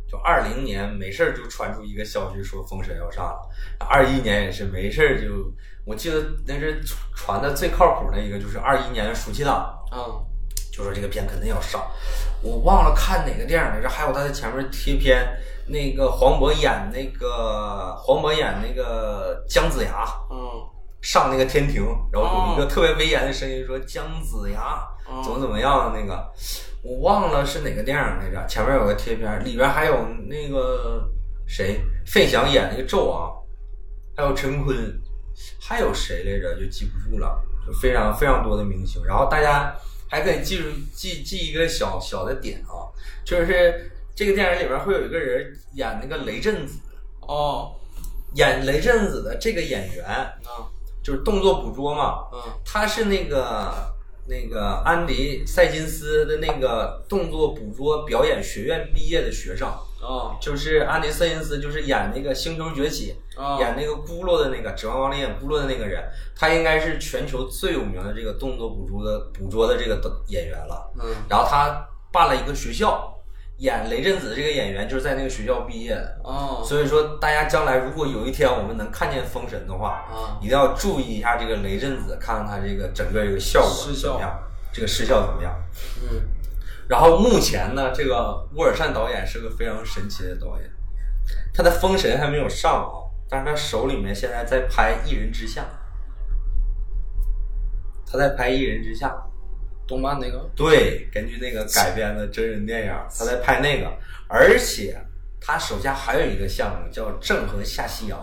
[0.09, 3.49] 就二零年没事儿就传出一个消息说封神要上了，
[3.89, 5.51] 二一年也是没事儿就，
[5.85, 6.79] 我记得那是
[7.15, 10.21] 传的最靠谱的一个，就是二一年暑期档，啊
[10.71, 11.81] 就说这个片肯定要上。
[12.43, 15.27] 我忘了看哪个电影来着，还有他在前面贴片，
[15.65, 20.37] 那个黄渤演那个黄渤演那个姜子牙嗯
[21.03, 25.21] 上那个天庭，然后有一个哦特别威严的声音说姜子牙哦。
[25.21, 26.31] 怎么怎么样的那个，
[26.81, 31.05] 我忘了是哪个电影来着，前面有个贴片，里边还有那个
[31.45, 33.29] 谁，费翔演那个纣王，
[34.15, 34.97] 还有陈坤，
[35.59, 37.37] 还有谁来着就记不住了，
[37.67, 39.75] 就非常非常多的明星，然后大家
[40.09, 42.87] 还可以记住记记一个小小的点啊，
[43.25, 46.79] 就是这个电影里边会有一个人演那个雷震子，
[47.19, 47.75] 哦。
[48.35, 50.33] 演雷震子的这个演员啊
[51.03, 53.71] 就是动作捕捉嘛，嗯他是那个
[54.25, 59.67] 那个安迪塞金斯的那个动作捕捉表演学院毕业的学生，
[60.01, 66.01] 哦就是安迪塞金斯，就是演那个《星球崛起》哦演那个咕噜的那个《指环王》里演咕噜的那个人，
[66.35, 70.89] 他应该是全球最有名的这个动作捕捉的捕捉的这个演员了。
[71.01, 73.12] 嗯然后他办了一个学校，
[73.57, 76.19] 演雷震子的这个演员就是在那个学校毕业的。
[76.23, 76.63] 哦。
[76.65, 80.37] 所以说，大家将来如果有一天我们能看见封神的话，啊。
[80.41, 84.39] 一定要注意一下这个雷震子，看看他这个整个这个效果怎么样，
[84.71, 85.53] 这个失效怎么样。
[86.01, 86.21] 嗯。
[86.89, 90.69] 然后目前呢，这个乌尔善导演是个非常神奇的导演，
[91.53, 95.61] 他的《封神》还没有上啊，但是他手里面现在在拍《一人之下》，
[98.05, 99.07] 他在拍《一人之下》，
[99.87, 103.91] 动漫那个对，根据那个改编的真人电影，他在拍那个，
[104.27, 104.97] 而且
[105.41, 108.19] 他手下还有一个项目叫《郑和下西洋》，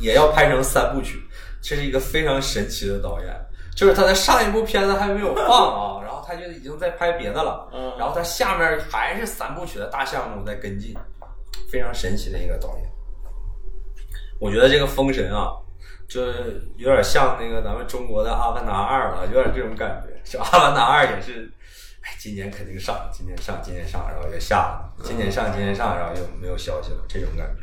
[0.00, 1.22] 也要拍成三部曲，
[1.60, 3.28] 这是一个非常神奇的导演。
[3.76, 10.96] 就是他的上一部片子还没有放啊， 然后他就已经在拍别的了，嗯然后他下面还是三部曲的大项目在跟进，
[11.70, 12.90] 非常神奇的一个导演。
[14.40, 15.52] 我觉得这个《封神》啊，
[16.08, 16.24] 就
[16.76, 20.08] 有点像那个咱们中国的《阿凡达二》了，有点这种感觉。
[20.24, 21.50] 就《阿凡达二》也是，
[22.00, 27.62] 哎，今年肯定上，今年上，今年上，然后又下了，今年上，今年上，然后又没有消息了，这种感觉。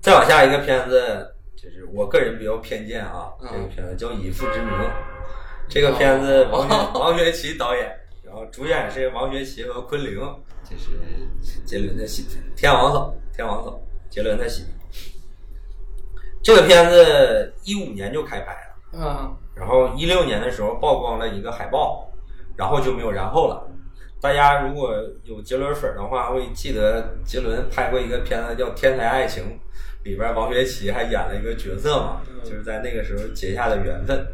[0.00, 4.68] 再往下一个片子，就是我个人比较偏见啊，嗯这个片子叫《以父之名》，
[5.68, 7.92] 这个片子王学 王学圻导演，
[8.24, 10.14] 然后主演是王学圻和昆凌，
[10.64, 10.92] 就是
[11.66, 13.78] 杰伦的戏，天王嫂，天王嫂，
[14.08, 14.64] 杰伦的戏。
[16.46, 22.08] 这个片子一五年就开拍了，嗯然后一六年的时候曝光了一个海报，
[22.56, 23.68] 然后就没有然后了。
[24.20, 29.42] 大家如果有杰伦粉的话，会记得杰伦拍过一个片子叫《天才爱情》，
[30.04, 34.24] 里边王学圻还演了一个角色嘛，就是在那个时候结下的缘分。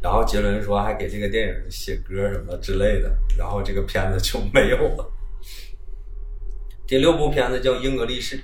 [0.00, 5.04] 然后杰伦说还给这个电影写歌什么之类的，然后这个片子就没有了。
[6.86, 8.36] 第六部片子叫《英格力士》，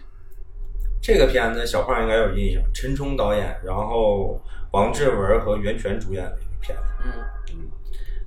[1.06, 4.40] 这个片子小胖应该有印象，陈冲导演，然后
[4.72, 6.82] 王志文和袁泉主演的一个片子。
[7.04, 7.12] 嗯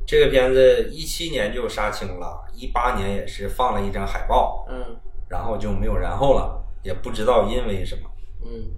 [0.06, 4.96] 这个片子一七年就杀青了，一八年也是放了一张海报，嗯
[5.28, 8.02] 然后就没有然后了，也不知道因为什么。
[8.46, 8.70] 嗯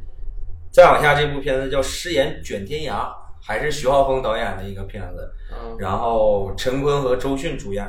[0.71, 3.03] 再往下，这部片子叫《誓言卷天涯》，
[3.43, 7.85] 还是徐浩峰导演的一个片子，嗯然后陈坤和周迅主演。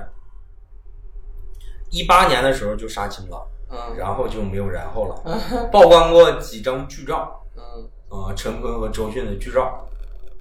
[1.93, 3.97] 一八年的时候就杀青了，嗯。
[3.97, 5.15] 然后就没有然后了。
[5.73, 7.63] 曝光过几张剧照，嗯。
[8.09, 9.87] 呃，陈坤和周迅的剧照，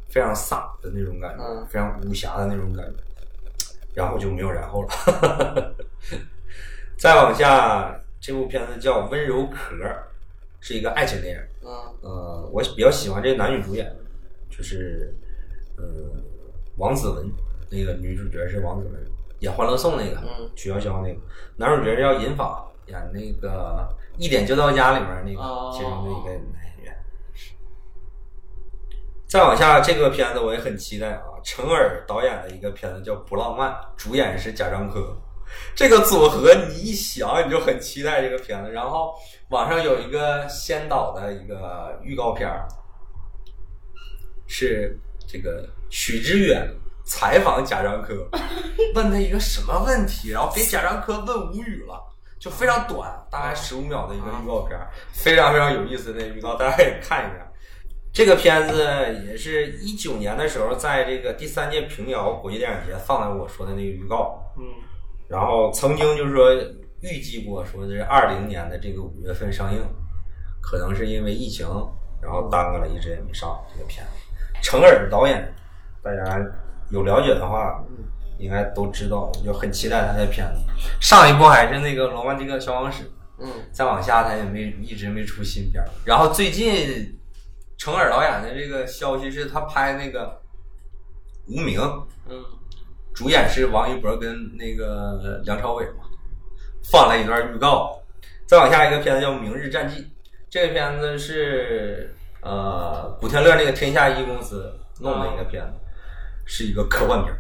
[0.10, 1.66] 非常飒的那种感觉，嗯。
[1.68, 3.04] 非常武侠的那种感觉，
[3.94, 5.76] 然后就没有然后了。
[6.98, 9.76] 再往下，这部片子叫《温柔壳》，
[10.60, 11.42] 是一个爱情电影。
[11.64, 11.72] 嗯。
[12.02, 13.96] 呃，我比较喜欢这个男女主演，
[14.50, 15.16] 就是
[15.78, 15.84] 呃
[16.78, 17.32] 王子文，
[17.70, 19.06] 那个女主角是王子文，
[19.40, 20.50] 演《欢乐颂》那个，嗯。
[20.56, 21.20] 曲筱绡那个，
[21.56, 26.98] 男主角叫尹昉，演那个《一点就到家》里面那个哦其中的一个男演员。
[29.28, 35.16] 再往下，这个片子我也很期待啊，陈耳导演的一个片子叫《不浪漫》，主演是贾樟柯。
[35.76, 38.72] 这个组合你一想你就很期待这个片子。
[38.72, 39.14] 然后
[39.50, 42.68] 网上有一个先导的一个预告片儿，
[44.48, 46.68] 是这个许知远
[47.04, 48.28] 采访贾樟柯，
[48.96, 52.04] 问他一个什么问题，然后给贾樟柯问无语了。
[52.40, 54.80] 就非常短，大概十五秒的一个预告片，
[55.12, 57.46] 非常非常有意思的预告，大家可以看一下。
[58.14, 58.88] 这个片子
[59.28, 64.42] 也是一九年的时候，在这个第三届平遥国际电影节放的我说的那个预告。
[64.58, 64.64] 嗯。
[65.28, 66.50] 然后曾经就是说
[67.02, 69.80] 预计过，说是二零年的这个五月份上映，
[70.62, 71.68] 可能是因为疫情，
[72.22, 74.12] 然后耽搁了，一直也没上这个片子。
[74.62, 75.54] 程耳导演，
[76.02, 76.42] 大家
[76.90, 77.84] 有了解的话。
[78.40, 80.62] 应该都知道，就很期待他的片子。
[81.00, 83.04] 上一部还是那个《罗曼蒂克消亡史》，
[83.38, 85.84] 嗯，再往下他也没一直没出新片。
[86.06, 87.20] 然后最近
[87.78, 90.42] 程耳导演的这个消息是他拍那个
[91.54, 91.80] 《无名》，
[92.30, 92.42] 嗯，
[93.14, 96.06] 主演是王一博跟那个梁朝伟嘛，
[96.90, 98.02] 放了一段预告。
[98.48, 100.02] 再往下一个片子叫《明日战记》，
[100.50, 105.74] 这个片子是呃古天乐那个天下一公司弄的一个片子，
[106.46, 107.32] 是一个科幻片。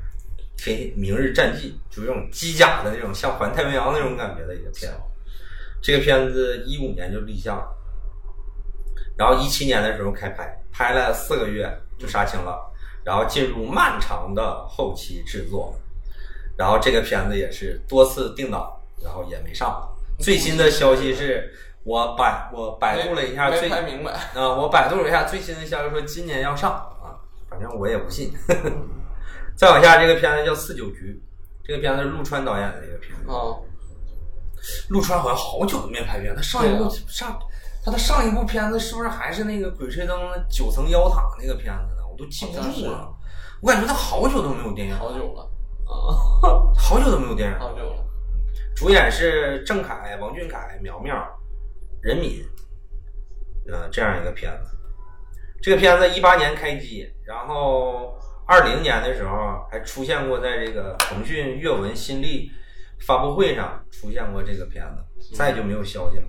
[0.63, 4.97] 天明日战记就是这种机甲的那种像环太平洋那种感觉的一个片子，
[5.81, 7.65] 这个片子一五年就立项，
[9.17, 12.59] 然后一七年的时候开拍，拍了四个月就杀青了，
[13.03, 15.73] 然后进入漫长的后期制作，
[16.57, 18.69] 然后这个片子也是多次定档，
[19.03, 19.81] 然后也没上。
[20.19, 27.15] 最新的消息是我百我百度了一下，最拍明白啊，我百度了一下最新的消息说今年要上啊，
[27.49, 28.33] 反正我也不信。
[29.59, 31.21] 再往下，这个片子叫《四九局》，
[31.67, 33.29] 这个片子是陆川导演的一个片子。
[33.29, 33.59] 啊，
[34.87, 37.37] 陆川好像好久都没拍片，他上一部上
[37.83, 40.17] 他的上一部片子是不是还是那个《鬼吹灯》
[40.49, 42.07] 九层妖塔那个片子呢？
[42.09, 43.13] 我都记不住了。
[43.61, 45.41] 我感觉他好久都没有电影，好久了
[45.85, 46.15] 啊，
[46.79, 48.05] 好久都没有电影，好久了。
[48.77, 51.17] 主演是郑恺、王俊凯、苗苗、
[52.01, 52.41] 任敏，
[53.69, 54.71] 呃，这样一个片子。
[55.61, 58.17] 这个片子一八年开机，然后。
[58.49, 62.51] 二零年的时候还出现过在这个腾讯阅文新力
[63.05, 64.83] 发布会上出现过这个片
[65.19, 66.23] 子，再就没有消息了。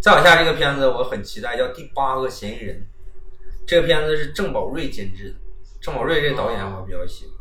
[0.00, 2.76] 再往下这个片子我很期待，叫《第八个嫌疑人》。
[3.66, 5.34] 这个片子是郑宝瑞监制的，
[5.78, 7.34] 郑宝瑞这导演我比较喜欢。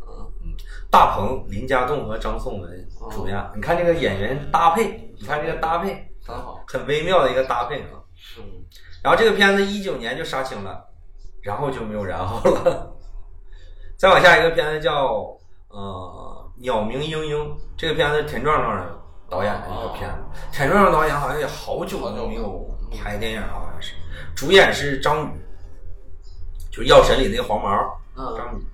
[0.43, 0.53] 嗯，
[0.91, 3.51] 大鹏、林家栋和张颂文主演。
[3.55, 8.03] 你看这个演员搭配，你看这个搭配很好，很微妙的一个搭配啊。
[8.37, 8.43] 嗯。
[9.01, 10.85] 然后这个片子一九年就杀青了，
[11.41, 12.90] 然后就没有然后了。
[14.01, 15.37] 再往下一个片子叫
[15.67, 17.37] 呃《鸟鸣莺莺》，
[17.77, 20.17] 这个片子田壮壮导演的一个片子。
[20.51, 23.93] 田壮壮导演好像也好久都没有拍电影了，好像是。
[24.35, 25.39] 主演是张宇，
[26.71, 28.65] 就《药神》里那个黄毛，张宇。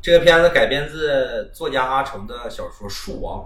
[0.00, 3.40] 这个片子改编自作家阿城的小说《树王》。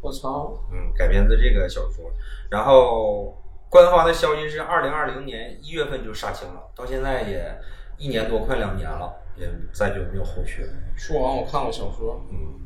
[0.00, 0.52] 我操！
[0.72, 2.10] 嗯，改编自这个小说。
[2.50, 7.56] 然后官方的消息是，二零二零年一月份就杀青了，到现在也
[7.98, 9.14] 一年多，快两年了。
[9.38, 10.72] 也再就没有后续了。
[10.96, 12.58] 说完我看过小说，嗯。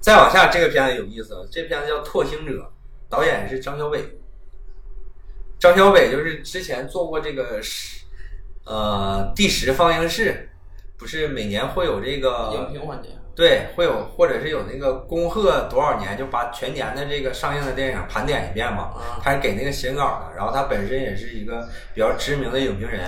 [0.00, 1.46] 再往下，这个片子有意思了。
[1.50, 2.52] 这片子叫《拓星者》，
[3.10, 4.02] 导演是张小北。
[5.58, 8.06] 张小北就是之前做过这个十，
[8.64, 10.48] 呃，第十放映室，
[10.96, 13.10] 不是每年会有这个影评环节？
[13.36, 18.94] 对，会有，或者是有那个恭贺多少年，就把全年的这个上映的电影盘点一遍嘛。
[19.22, 23.00] 他是给那个写稿的，然后他本身也是一个比较知名的影评人。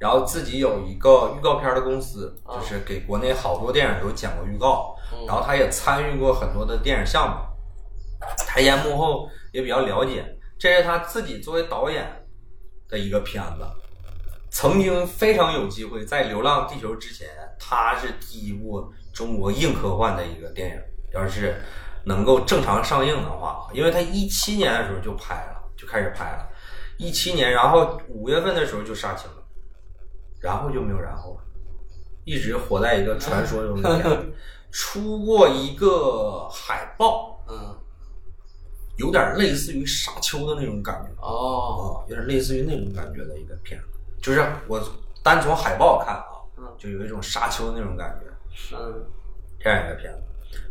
[0.00, 4.96] 然后自己有一个预告片的公司，就是给国内好多电影都剪过预告。
[5.26, 7.36] 然后他也参与过很多的电影项目，
[8.46, 10.24] 台前幕后也比较了解。
[10.58, 12.24] 这是他自己作为导演
[12.88, 13.66] 的一个片子。
[14.50, 20.76] 曾经非常有机会在《流浪地球》之前，他是第一部中国硬科幻的一个电影。
[21.12, 21.60] 要是
[22.04, 26.48] 能够正常上映的话，因为他一七年的时候就拍了，就开始拍了。
[26.98, 29.39] 一七年，然后五月份的时候就杀青了。
[30.40, 31.40] 然后就没有然后了，
[32.24, 34.24] 一直活在一个传说中的
[34.72, 37.76] 出过一个海报，嗯，
[38.96, 43.86] 有点类似于沙丘的那种感觉哦，有点类似于那种感觉的一个片子，
[44.22, 44.80] 就是我
[45.22, 46.24] 单从海报看啊，
[46.56, 49.04] 嗯，就有一种沙丘那种感觉，嗯，
[49.58, 50.20] 这样一个片子。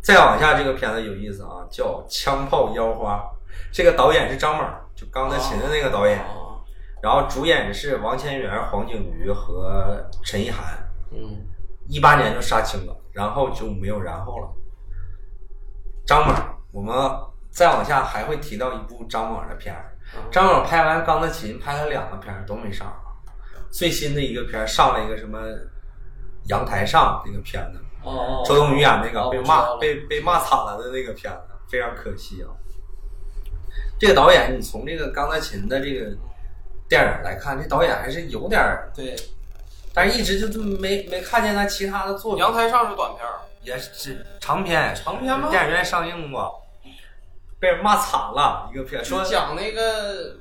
[0.02, 3.18] 再往下这个片子有意思啊，叫《枪炮腰花》，
[3.72, 4.66] 这个导演是张猛，
[4.96, 6.20] 就钢的琴的那个导演。
[7.02, 10.78] 然后主演是王千源、黄景瑜和陈意涵。
[11.12, 11.46] 嗯，
[11.88, 14.48] 一八年就杀青了，然后就没有然后了。
[16.06, 16.36] 张猛，
[16.72, 16.96] 我们
[17.50, 19.96] 再往下还会提到一部张猛的片儿。
[20.32, 22.92] 张猛拍完《钢的琴》，拍了两个片儿都没上。
[23.70, 25.40] 最新的一个片儿上了一个什么
[26.46, 32.50] 《阳台上》那个片子，哦哦，周冬雨演那个被骂被被骂惨了的那个片子，非常可惜啊。
[34.00, 36.18] 这个导演，你从这个钢弹琴的这个
[36.90, 39.16] 电影来看，这导演还是有点儿，对，
[39.94, 45.50] 但是一直就这么没没看见他其他的作品，阳台上是短片儿，也是长片，长片吗？
[45.50, 46.62] 电影院上映过，
[47.60, 50.36] 被人骂惨了一个片，说说讲那个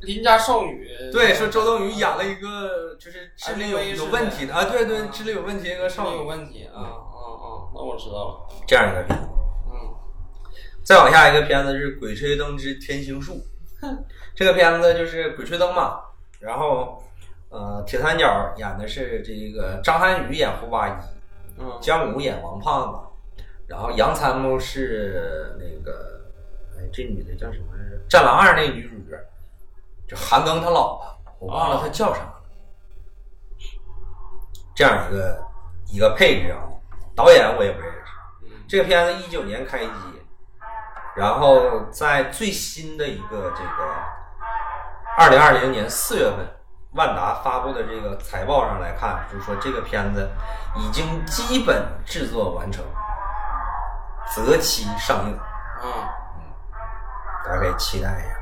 [0.00, 9.24] 邻家少女，对，说周冬雨演了一个就是智力有有问题的啊，对对，嗯智力有问题的一个少少女有，问题啊啊啊，那我知道了，这样一个片子。
[9.72, 9.94] 嗯
[10.82, 13.34] 再往下一个片子是《鬼吹灯之天星术》，
[14.34, 16.00] 这个片子就是鬼吹灯嘛，
[16.38, 17.02] 然后
[17.48, 20.92] 呃，铁三角演的是这个张涵予演胡八一，
[21.58, 26.20] 嗯姜武演王胖子，然后杨参谋是那个，
[26.76, 27.96] 哎，这女的叫什么来着？
[28.08, 29.18] 《战狼二》那女主角，
[30.08, 32.34] 就韩庚他老婆，我忘了她叫啥了。
[34.74, 35.44] 这样一个
[35.92, 36.68] 一个配置啊，
[37.14, 37.98] 导演我也不认识。
[38.68, 39.90] 这个片子一九年开机，
[41.16, 43.94] 然后在最新的一个这个
[45.18, 46.38] 二零二零年四月份，
[46.92, 50.28] 万达发布的这个财报上来看，就是说这个片子
[50.76, 52.84] 已经基本制作完成，
[54.34, 55.38] 择期上映，
[55.82, 55.92] 嗯，
[57.44, 58.36] 大家可以期待一下。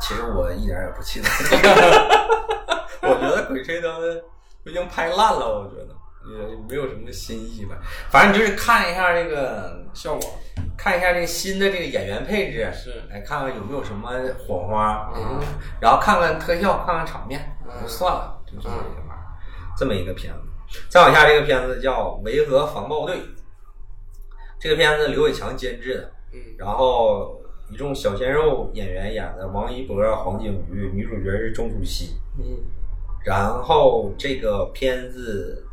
[0.00, 1.28] 其实我一点也不期待，
[3.02, 3.92] 我觉得《鬼吹灯》
[4.64, 5.94] 已经拍烂了，我觉得
[6.30, 7.76] 也没有什么新意吧。
[8.10, 10.38] 反正就是看一下这个效果
[10.76, 15.40] 看一下这个新的这个演员配置，是来看看有没有什么火花，嗯
[15.80, 19.24] 然后看看特效，看看场面，嗯就算了，就这么一个玩意儿，
[19.76, 20.40] 这么一个片子。
[20.88, 23.16] 再往下，这个片子叫《维和防暴队》，
[24.58, 32.16] 这个片子刘伟强监制的，嗯然后一众小鲜肉演员演的，王一博、黄景瑜，女主角是钟楚曦。
[32.38, 32.44] 嗯
[33.24, 35.64] 然后这个片子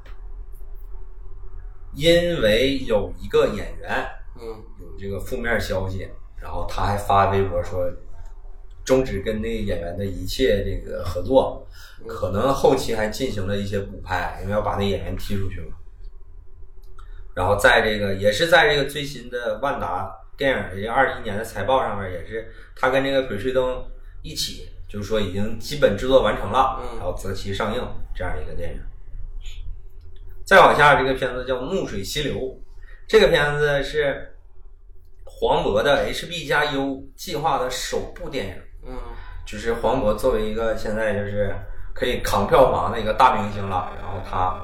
[1.99, 4.07] 因为有一个演员
[4.39, 4.47] 嗯
[4.79, 6.07] 有这个负面消息，
[6.41, 7.91] 然后他还发微博说
[8.85, 11.67] 终止跟那个演员的一切这个合作，
[12.07, 15.75] 可能后期还进行了一些补拍，因为要把那演员踢出去嘛。
[17.35, 23.63] 然后在这个也是在这个最新的万达电影这二一年的财报上面，也是他跟这个《鬼吹灯》
[24.21, 27.85] 一起，就是说已经基本制作完成了，嗯然后择期上映
[28.15, 28.81] 这样一个电影。
[30.49, 32.35] 再往下，这个片子叫《怒水溪流》，
[33.07, 34.33] 这个片子是
[35.23, 38.53] 黄渤的 HB 加 U 计划的首部电影，
[38.87, 38.97] 嗯
[39.45, 41.55] 就是黄渤作为一个现在就是
[41.93, 44.59] 可以扛票房的一个大明星了，然后他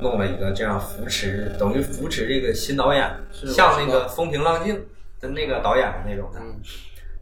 [0.00, 4.82] 弄了一个这样扶持，等于扶持这个新导演，像那个风平浪静
[5.20, 6.40] 的那个导演的那种的。
[6.40, 6.58] 嗯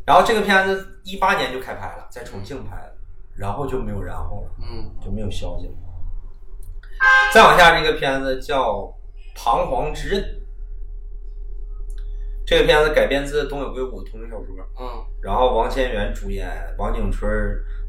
[0.07, 2.95] 然后这个片子一八年就开拍了，在重庆拍的，
[3.37, 4.51] 然后就没有然后了。
[4.61, 5.73] 嗯就没有消息了。
[7.33, 8.75] 再往下，这个片子叫
[9.35, 10.23] 《彷徨之刃》，
[12.47, 14.47] 这个片子改编自东野圭吾同名小说，
[14.81, 15.05] 嗯。
[15.21, 17.31] 然后王千源主演，王景春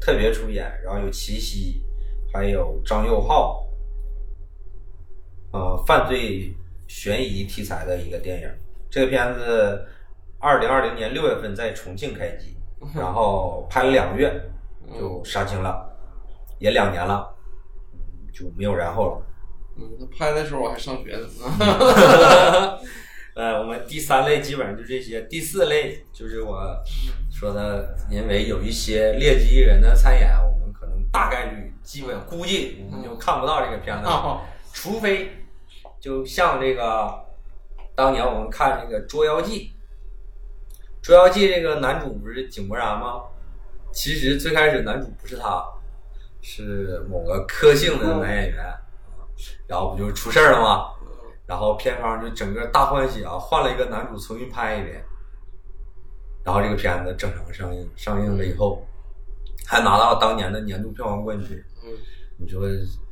[0.00, 1.82] 特别出演，然后有齐溪，
[2.32, 3.66] 还有张佑浩，
[5.52, 6.54] 呃，犯罪
[6.88, 8.48] 悬疑题材的一个电影。
[8.90, 9.86] 这个片子
[10.40, 12.56] 二零二零年六月份在重庆开机，
[12.94, 14.32] 然后拍了两个月
[14.98, 15.88] 就杀青了，
[16.58, 17.32] 也两年了，
[18.40, 19.22] 就没有然后了。
[19.76, 21.28] 嗯，那拍的时候我还上学呢。
[23.36, 26.58] 呃，我们第三类基本上就这些，第四类就是我
[27.30, 34.08] 说的，因为有一些劣迹艺人的参演，我们可能大概率基本估计我们就看不到这个片子
[34.72, 35.30] 除非
[36.00, 37.24] 就像这个
[37.94, 39.58] 当年我们看这个《捉妖记》，
[41.06, 43.22] 《捉妖记》这个男主不是井柏然吗？
[43.92, 45.64] 其实最开始男主不是他，
[46.42, 48.64] 是某个科姓的男演员，
[49.66, 50.86] 然后不就出事儿了吗？
[51.46, 55.04] 然后片方就整个大换血啊，换了一个男主重新拍一遍，
[56.44, 58.86] 然后这个片子正常上映，上映了以后
[59.66, 61.56] 还拿到当年的年度票房冠军。
[61.84, 61.90] 嗯
[62.42, 62.62] 你说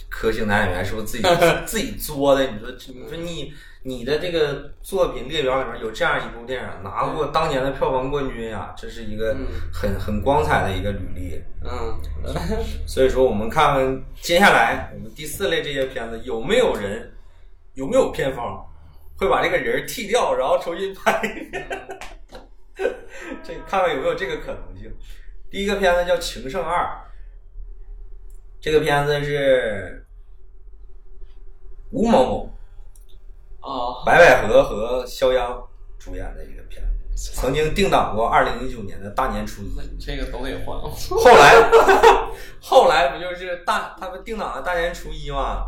[0.09, 1.25] 科姓男演员是不是自己
[1.67, 2.47] 自己作的？
[2.47, 3.53] 你说你说你
[3.83, 11.43] 你的这个作品列表里面有这样一部电影拿过当年的票房冠军呀，这是一个嗯很很光彩的一个履历。
[11.65, 11.99] 嗯
[12.87, 17.13] 所以说，我们看看接下来我们第四类这些片子有没有人，
[17.75, 18.65] 有没有片方
[19.17, 21.69] 会把这个人剃掉，然后重新拍一遍，
[23.43, 24.93] 这看看有没有这个可能性。
[25.51, 26.85] 第一个片子叫《情圣二》，
[28.61, 30.07] 这个片子是
[31.91, 32.58] 吴某某、
[33.69, 35.63] 啊，白百合和肖央
[35.99, 36.83] 主演的一个片
[37.15, 39.69] 子，曾经定档过二零一九年的大年初一。
[40.01, 40.79] 这个都得换。
[40.81, 41.71] 后来，
[42.63, 45.67] 后来不就是大他们定档了大年初一嘛？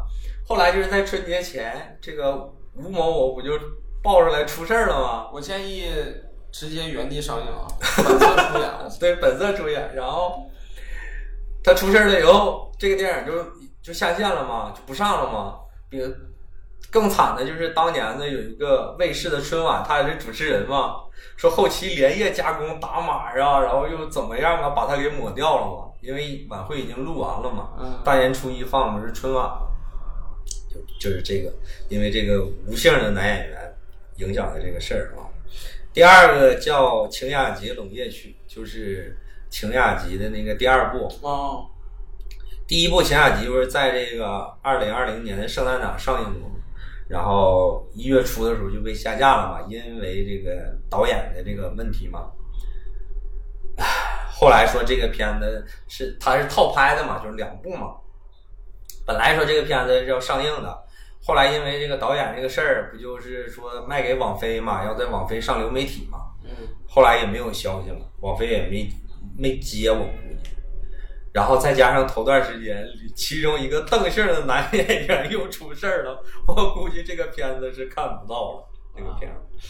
[0.48, 2.36] 后来就是在春节前，这个
[2.74, 3.52] 吴某某不就
[4.02, 5.30] 爆出来出事儿了吗？
[5.32, 5.92] 我建议
[6.50, 8.70] 直接原地上映啊， 本色出演。
[8.98, 9.94] 对，本色出演。
[9.94, 10.50] 然后
[11.62, 13.44] 他出事儿了以后，这个电影就
[13.82, 15.56] 就下线了嘛，就不上了嘛。
[15.88, 16.00] 比
[16.90, 20.96] 更惨的就是当年呢，有一个卫视的春晚，他也是主持人嘛，
[21.36, 25.86] 说后期连夜加工打码啊，然后又怎么样啊，把它给抹掉了嘛。
[26.00, 29.50] 因为晚会已经录完了嘛，嗯大年初一放的是春晚，
[30.72, 31.52] 就就是这个，
[31.90, 33.76] 因为这个无姓的男演员
[34.16, 35.28] 影响的这个事儿啊。
[35.92, 39.14] 第二个叫《晴雅集冷夜曲》，就是
[39.54, 41.06] 《晴雅集》的那个第二部。
[41.20, 41.66] 哦，
[42.66, 46.56] 第一部《晴雅集》不是在这个二零二零年的圣诞档上映过吗？
[47.10, 52.30] 然后一月初的时候就被下架了嘛，因为这个导演的这个问题嘛。
[53.78, 53.84] 唉
[54.30, 57.96] 后来说这个片子是它是套拍的嘛，就是两部嘛。
[59.04, 60.84] 本来说这个片子是要上映的，
[61.20, 66.18] 后来因为这个导演这个事儿，不就是说卖给网飞嘛，要在网飞上流媒体嘛。
[66.44, 66.50] 嗯，
[66.88, 68.88] 后来也没有消息了，网飞也没
[69.36, 70.50] 没接我估计。
[71.32, 78.66] 然后再加上头段时间，其中一个邓姓的男演员又出事儿了，我估计这个片子是看不到了。
[78.96, 79.64] 这个片子，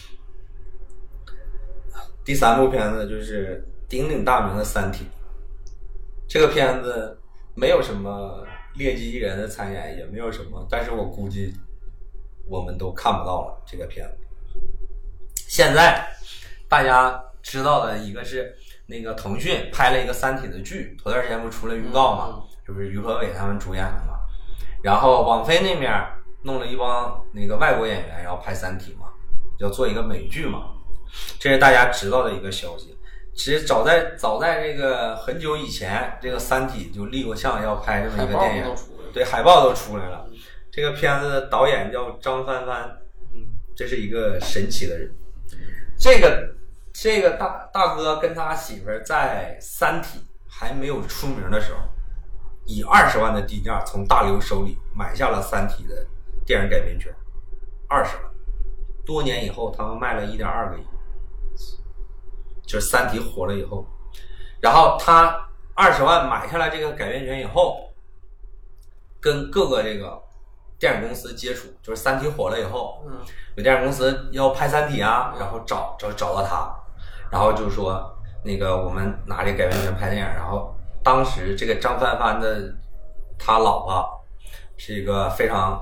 [2.25, 5.05] 第三部片子就是鼎鼎大名的《三体》。
[6.27, 7.19] 这个片子
[7.53, 8.43] 没有什么
[8.75, 11.53] 劣迹艺人的参演，也没有什么，但是我估计
[12.47, 14.17] 我们都看不到了这个片子。
[15.35, 16.03] 现在
[16.67, 18.55] 大家知道的一个是
[18.91, 24.19] 那个腾讯拍了一个《三体》的剧，头段时间不出了预告嘛，就是于和伟他们主演的嘛。
[24.83, 25.89] 然后网飞那面
[26.43, 29.07] 弄了一帮那个外国演员，然后拍《三体》嘛，
[29.59, 30.65] 要做一个美剧嘛，
[31.39, 32.97] 这是大家知道的一个消息。
[33.33, 38.75] 其实早在早在这个很久以前，这个《三体》就立过项要拍这么一个电影。
[39.13, 40.27] 对，海报都出来了。
[40.69, 42.89] 这个片子的导演叫张帆帆，
[43.33, 43.41] 嗯，
[43.75, 45.09] 这是一个神奇的人。
[45.97, 46.55] 这个
[47.03, 51.79] 这个大大哥跟他媳妇儿在《三体》还没有出名的时候，
[52.67, 56.05] 以二十万的低价从大刘手里买下了《三体》的
[56.45, 57.11] 电影改编权，
[57.89, 58.25] 二十万。
[59.03, 60.83] 多年以后，他们卖了一点二个亿，
[62.67, 63.83] 就是《三体》火了以后，
[64.61, 67.89] 然后他二十万买下来这个改编权以后，
[69.19, 70.21] 跟各个这个
[70.77, 73.17] 电影公司接触，就是《三体》火了以后，嗯，
[73.55, 76.71] 有电影公司要拍《三体》啊，然后找找找到他，
[77.31, 78.13] 然后就说
[78.43, 82.73] 那个我们拿这改编权拍电影，然后当时这个张帆帆的
[83.39, 84.05] 他老婆
[84.77, 85.81] 是一个非常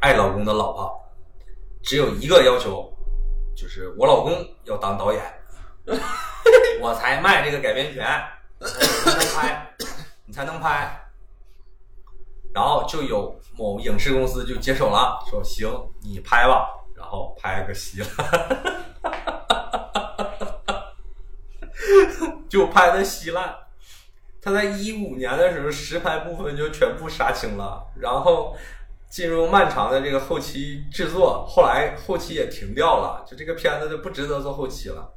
[0.00, 1.00] 爱老公的老婆，
[1.82, 2.92] 只有一个要求，
[3.56, 4.32] 就是我老公
[4.64, 5.22] 要当导演，
[6.80, 8.04] 我才卖这个改编权，
[8.58, 9.74] 你才能拍，
[10.26, 11.00] 你才能拍。
[12.54, 15.68] 然后就有某影视公司就接手了，说行，
[16.02, 19.23] 你拍吧，然后拍个稀烂，
[22.48, 23.54] 就拍的稀烂。
[24.40, 28.54] 他在一五年的时候实拍部分就全部杀青了，然后
[29.08, 35.14] 进入漫长的这个后期制作，后来后期也停掉了，就这个片子就不值得做后期了。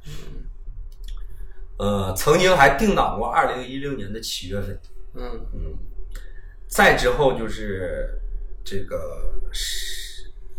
[1.78, 4.80] 呃，曾经还定档过二零一六年的七月份，
[5.14, 5.76] 嗯嗯，
[6.66, 8.18] 再之后就是
[8.64, 9.34] 这个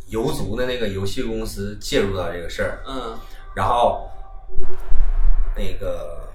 [0.10, 3.18] 游族的那个游戏公司介入到这个事儿，嗯，
[3.56, 4.10] 然后
[5.60, 6.30] 那个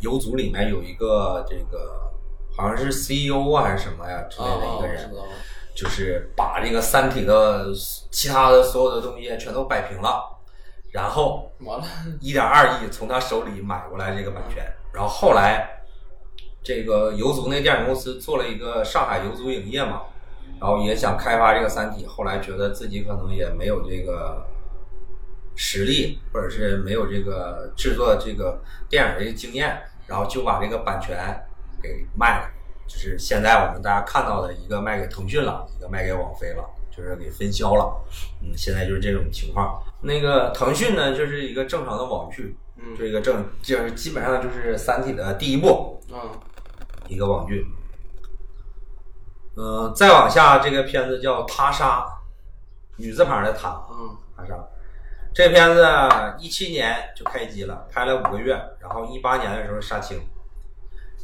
[0.00, 2.10] 游族里面有一个这个
[2.56, 5.10] 好像是 CEO 啊还是什么呀之类的一个人，
[5.76, 7.66] 就是把这个《三体》的
[8.10, 10.24] 其他的所有的东西全都摆平了，
[10.90, 11.84] 然后完了，
[12.20, 15.82] 一点二亿从他手里买过来这个版权，然后后来
[16.62, 20.02] 这个游族那电影公司做了一个上海游族影业嘛，
[20.58, 24.44] 然后也想开发这个《三体》，后来觉得自己可能也没有这个
[25.62, 31.18] 实力，或者是没有这个制作这个电影的这个经验，然后就把这个版权
[31.82, 32.50] 给卖了，
[32.88, 37.94] 就是现在我们大家看到的一个卖给腾讯了，一个卖给网飞了，就是给分销了。
[38.42, 39.82] 嗯，现在就是这种情况。
[40.00, 46.18] 那个腾讯呢，就是一个正常的网剧，嗯就一个正，就是基本上就是《三体》的第一部，嗯
[47.06, 47.66] 一个网剧。
[49.56, 52.00] 嗯、再往下这个片子叫《他杀》，
[52.96, 54.54] 女字旁的他，嗯他杀。
[55.32, 55.86] 这片子
[56.38, 60.20] 一七年就开机了，拍了五个月，然后一八年的时候杀青，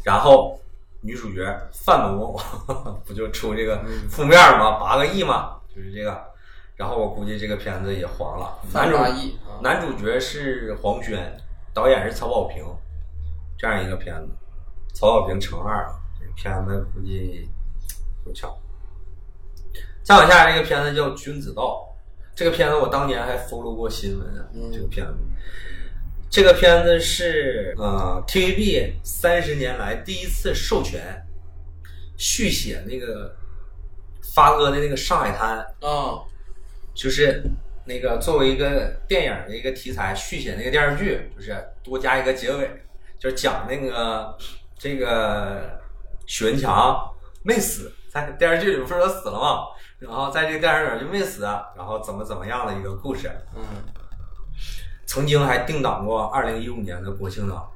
[0.05, 0.61] 然后
[1.01, 2.41] 女主角范某某
[3.05, 4.79] 不就出这个负面吗？
[4.79, 6.25] 八个亿嘛，就是这个。
[6.77, 8.59] 然后我估计这个片子也黄了。
[8.73, 11.35] 男主亿啊男主角是黄轩，
[11.73, 12.63] 导演是曹保平，
[13.59, 14.29] 这样一个片子。
[14.93, 15.87] 曹保平乘二，
[16.21, 17.49] 这个片子估计
[18.25, 18.55] 够呛。
[20.03, 21.63] 再往下这个片子叫《君子道》，
[22.37, 24.47] 这个片子我当年还 follow 过新闻啊。
[24.55, 25.14] 嗯这个片子，
[26.30, 31.01] 这个片子是呃 TVB 三十年来第一次授权
[32.18, 33.34] 续写那个
[34.34, 36.20] 发哥的那个《上海滩》，啊，
[36.95, 37.43] 就是
[37.87, 42.68] 那个作为一个电影的一个题材续写那个电视剧，就是多加一个结尾，
[43.18, 44.37] 就是讲那个
[44.78, 45.80] 这个
[46.26, 47.11] 许文强
[47.43, 49.64] 没死，在电视剧里不是说死了吗？
[49.99, 51.44] 然后在这个电影里就没死，
[51.76, 53.30] 然后怎么怎么样的一个故事。
[53.55, 53.62] 嗯
[55.07, 57.70] 曾经还定档过二零一五年的国庆档，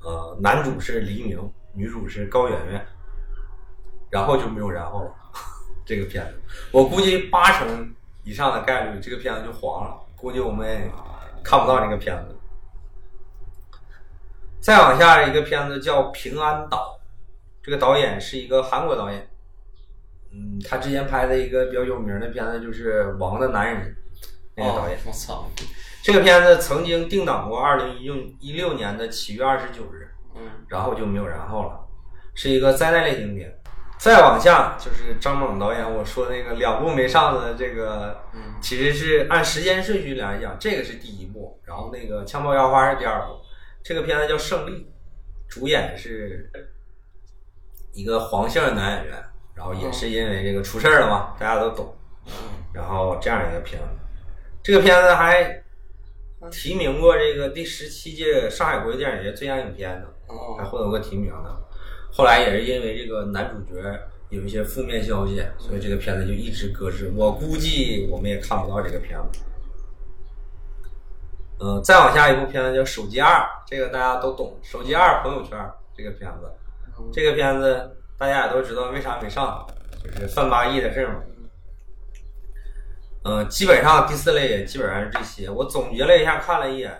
[0.00, 2.86] 呃，男主是黎明，女主是高圆圆，
[4.10, 5.14] 然后就没有然后了。
[5.84, 6.40] 这个片子，
[6.72, 7.94] 我估计八成
[8.24, 10.00] 以上的概率，这个片子就黄了。
[10.16, 10.90] 估计我们也
[11.44, 12.36] 看不到这个片子。
[14.58, 16.98] 再往下一个片子叫《平安岛》，
[17.62, 19.28] 这个导演是一个韩国导演，
[20.32, 23.82] 嗯，他之前拍的一个比较有名的片子就是《王的男人》，
[24.56, 24.96] 那个导演。
[24.96, 25.50] 哦我操，
[26.02, 31.80] 这个片子曾经定档过二零一六一六年的七月二十九日，嗯然后就没有然后了，
[32.34, 33.54] 是一个灾难类型片。
[33.98, 43.36] 再往下就是张猛导演我说那个两部没上的这个，嗯其实是按时间顺序来讲，这个是第一部，然后那个《枪炮腰花》是第二部。
[43.84, 44.70] 这个片子叫《胜利》，
[45.48, 46.50] 主演是
[47.92, 49.24] 一个黄姓男演员，
[49.54, 51.94] 然后也是因为这个出事儿了嘛，大家都懂。
[52.26, 52.32] 嗯
[52.72, 53.88] 然后这样一个片子，
[54.62, 55.62] 这个片子还
[56.50, 60.06] 提名过这个第十七届上海国际电影节最佳影片呢，
[60.56, 61.54] 还哦获得过提名呢。
[62.10, 63.82] 后来也是因为这个男主角
[64.30, 67.12] 有一些负面消息，所以这个片子就一直搁置。
[67.14, 69.40] 我估计我们也看不到这个片子。
[71.60, 75.58] 嗯、再往下一部片子叫《手机二》，这个大家都懂，《手机二朋友圈》
[75.94, 76.50] 这个片子，
[77.12, 79.66] 这个片子大家也都知道为啥没上，
[80.00, 81.14] 就是范八亿的事嘛。
[83.24, 85.50] 嗯、基本上第四类也基本上是这些。
[85.50, 86.92] 我总结了一下，看了一眼，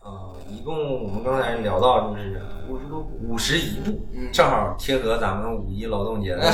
[0.00, 6.42] 呃，一共我们刚才聊到就是五十多五十一部，嗯正好贴合咱们五一劳动节的。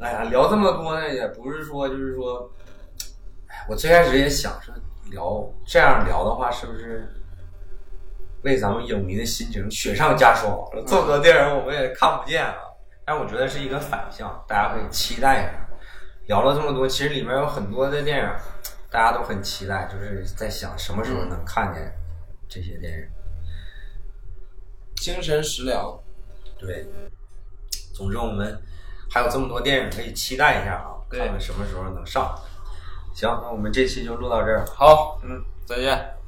[0.00, 2.50] 哎呀，聊这么多呢，也不是说就是说，
[3.48, 4.74] 哎，我最开始也想说
[5.10, 7.06] 聊这样聊的话，是不是
[8.42, 10.58] 为咱们影迷的心情雪上加霜？
[10.86, 12.54] 这么多电影我们也看不见啊，
[13.04, 15.68] 但我觉得是一个反向，大家可以期待一下。
[16.26, 18.30] 聊了这么多，其实里面有很多的电影，
[18.90, 21.92] 大家都很期待，就是在想什么时候能看见
[22.48, 23.08] 这些电影。
[24.96, 25.98] 精神食粮。
[26.58, 26.86] 对，
[27.94, 28.62] 总之我们
[29.10, 32.34] 还有这么多电影可以期待一下啊，对看看什么时候能上。
[33.12, 34.64] 行，那我们这期就录到这儿。
[34.66, 36.19] 好，嗯，再见。